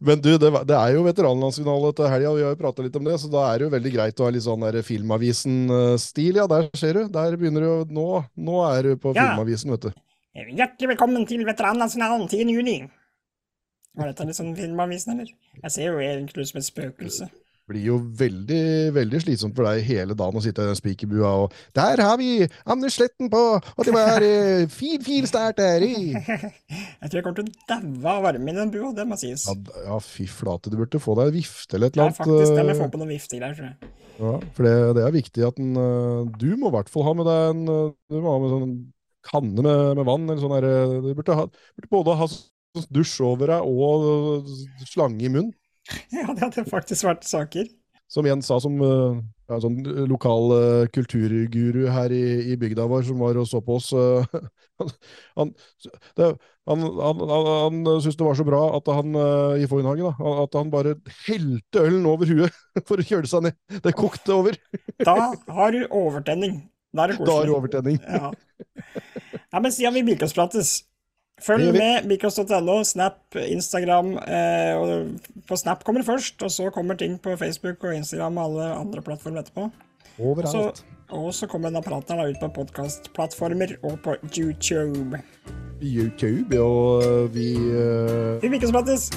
Men 0.00 0.20
du, 0.20 0.30
det, 0.38 0.50
det, 0.68 0.76
er 0.76 0.94
jo 0.96 1.04
veteranlandsfinale 1.06 1.92
til 1.96 2.10
helga, 2.10 2.32
vi 2.38 2.46
har 2.46 2.54
jo 2.54 2.60
prata 2.60 2.86
litt 2.86 2.96
om 2.98 3.06
det, 3.06 3.18
så 3.20 3.30
da 3.30 3.44
er 3.50 3.60
det 3.60 3.68
jo 3.68 3.74
veldig 3.74 3.92
greit 3.96 4.20
å 4.22 4.26
ha 4.26 4.32
litt 4.34 4.46
sånn 4.46 4.66
Filmavisen-stil. 4.88 6.40
Ja, 6.40 6.48
der 6.50 6.70
ser 6.78 6.98
du. 6.98 7.04
Der 7.12 7.38
begynner 7.40 7.66
du 7.66 7.94
nå, 7.94 8.08
nå 8.34 8.64
er 8.70 8.90
du 8.90 8.96
på 9.00 9.14
ja. 9.14 9.30
Filmavisen, 9.30 9.74
vet 9.76 9.88
du. 9.88 10.02
Hjertelig 10.34 10.94
velkommen 10.96 11.26
til 11.30 11.44
veteranlandsfinalen 11.46 12.26
10. 12.26 12.54
juni. 12.56 12.78
Var 13.94 14.10
dette 14.10 14.26
litt 14.26 14.38
sånn 14.38 14.54
Filmavisen, 14.58 15.14
eller? 15.14 15.34
Jeg 15.60 15.74
ser 15.76 15.92
jo 15.92 16.02
egentlig 16.02 16.46
ut 16.46 16.50
som 16.50 16.62
et 16.62 16.70
spøkelse 16.72 17.30
blir 17.68 17.84
jo 17.88 17.96
veldig 18.18 18.92
veldig 18.94 19.20
slitsomt 19.22 19.56
for 19.56 19.66
deg 19.68 19.84
hele 19.86 20.16
dagen 20.18 20.36
å 20.36 20.42
sitte 20.44 20.64
i 20.64 20.68
den 20.68 20.78
spikerbua 20.78 21.30
og 21.44 21.54
'Der 21.76 22.02
har 22.04 22.18
vi 22.20 22.46
Anders 22.68 22.98
Sletten 22.98 23.30
på, 23.32 23.42
og 23.56 23.82
det 23.88 23.94
var 23.94 24.24
uh, 24.24 24.66
fin, 24.68 25.00
fin 25.04 25.26
start 25.26 25.56
der 25.60 25.84
i!' 25.86 26.12
Jeg 27.00 27.08
tror 27.08 27.18
jeg 27.18 27.24
kommer 27.24 27.40
til 27.40 27.48
å 27.48 27.68
daue 27.70 28.14
av 28.14 28.22
varme 28.28 28.52
i 28.52 28.56
den 28.56 28.72
bua, 28.72 28.92
det 28.96 29.06
må 29.08 29.16
sies. 29.20 29.46
Ja, 29.48 29.56
ja, 29.88 29.98
fy 30.04 30.26
flate, 30.28 30.72
du 30.72 30.78
burde 30.80 31.00
få 31.00 31.16
deg 31.18 31.32
en 31.32 31.36
vifte 31.36 31.78
eller 31.78 31.88
et 31.88 31.96
eller 31.96 32.10
annet. 32.10 32.20
Ja, 32.20 32.24
faktisk, 32.24 32.54
det 32.54 32.64
må 32.64 32.72
jeg 32.74 32.80
få 32.80 32.90
på 32.92 33.00
noen 33.00 33.14
viftegreier, 33.14 33.56
tror 33.58 33.70
jeg. 33.70 33.92
Ja, 34.14 34.34
for 34.54 34.68
det, 34.68 34.74
det 34.98 35.04
er 35.04 35.14
viktig 35.14 35.46
at 35.48 35.56
en, 35.58 35.72
uh, 35.74 36.20
Du 36.38 36.50
må 36.60 36.70
i 36.70 36.76
hvert 36.76 36.90
fall 36.92 37.02
ha 37.08 37.14
med 37.18 37.26
deg 37.26 37.48
en 37.50 37.62
uh, 37.66 37.94
Du 38.06 38.20
må 38.20 38.30
ha 38.30 38.42
med 38.44 38.52
sånn 38.52 38.76
kanne 39.24 39.64
med, 39.64 39.80
med 39.98 40.06
vann, 40.06 40.28
eller 40.28 40.42
sånn 40.42 40.54
derre 40.54 41.00
Du 41.02 41.10
burde, 41.16 41.38
ha, 41.40 41.48
burde 41.74 41.90
både 41.90 42.16
ha 42.20 42.28
dusj 42.94 43.20
over 43.26 43.50
deg 43.54 43.66
og 43.66 44.48
slange 44.90 45.22
i 45.22 45.30
munnen. 45.30 45.52
Ja, 46.14 46.28
det 46.32 46.40
hadde 46.40 46.64
faktisk 46.68 47.08
vært 47.08 47.26
saker. 47.28 47.68
Som 48.10 48.26
Jens 48.28 48.46
sa, 48.50 48.58
som 48.62 48.76
uh, 48.84 49.16
ja, 49.48 49.58
sånn 49.62 49.80
lokal 50.10 50.52
uh, 50.52 50.88
kulturguru 50.92 51.86
her 51.90 52.12
i, 52.14 52.52
i, 52.52 52.56
bygda 52.60 52.84
vår, 52.90 53.06
som 53.08 53.22
var 53.24 53.38
og 53.40 53.48
så 53.48 53.62
på 53.64 53.78
oss 53.80 53.90
uh, 53.96 54.22
Han, 55.38 55.50
det, 56.18 56.28
han, 56.68 56.84
han, 56.84 57.22
han, 57.30 57.80
syntes 58.02 58.18
det 58.20 58.26
var 58.26 58.38
så 58.38 58.46
bra 58.46 58.60
at 58.76 58.88
han 58.90 59.14
i 59.60 59.68
Foynhagen 59.70 60.16
at 60.42 60.56
han 60.58 60.72
bare 60.72 60.96
helte 61.28 61.84
ølen 61.84 62.08
over 62.10 62.26
huet 62.26 62.56
for 62.88 62.98
å 62.98 63.06
kjøle 63.06 63.30
seg 63.30 63.46
ned. 63.46 63.58
Det 63.84 63.94
kokte 63.94 64.34
over. 64.34 64.58
da 64.98 65.14
har 65.30 65.76
du 65.76 65.84
overtenning. 65.94 66.58
Da 66.94 67.06
er 67.06 67.14
det 67.14 67.20
koselig. 67.20 67.30
Da 67.30 67.38
har 67.38 67.46
du 67.46 67.54
overtenning. 67.60 68.00
ja. 68.02 68.32
Nei, 69.54 69.60
men 69.62 69.70
siden 69.70 69.94
vi 69.94 70.02
bilkastprates 70.10 70.80
Følg 71.42 71.72
med 71.74 72.06
bikos.no, 72.08 72.76
Snap, 72.86 73.18
Instagram. 73.34 74.12
Eh, 74.22 74.74
og 74.78 75.42
på 75.48 75.56
Snap 75.58 75.82
kommer 75.84 76.00
det 76.00 76.06
først, 76.06 76.42
og 76.42 76.50
så 76.50 76.70
kommer 76.70 76.94
ting 76.94 77.18
på 77.22 77.34
Facebook 77.36 77.84
og 77.84 77.96
Instagram 77.96 78.38
og 78.38 78.44
alle 78.44 78.68
andre 78.84 79.02
plattformer 79.02 79.42
etterpå. 79.42 79.70
Overalt. 80.18 80.84
og 81.10 81.34
så 81.34 81.46
kommer 81.50 81.68
denne 81.68 81.82
praten 81.82 82.20
ut 82.22 82.38
på 82.40 82.48
podkastplattformer 82.60 83.74
og 83.82 83.98
på 84.04 84.14
YouTube. 84.38 85.18
YouTube, 85.82 86.60
og 86.60 87.34
vi 87.34 87.56
uh, 87.56 88.42
Vi 88.42 88.58
kan 88.58 88.70
prates. 88.70 89.10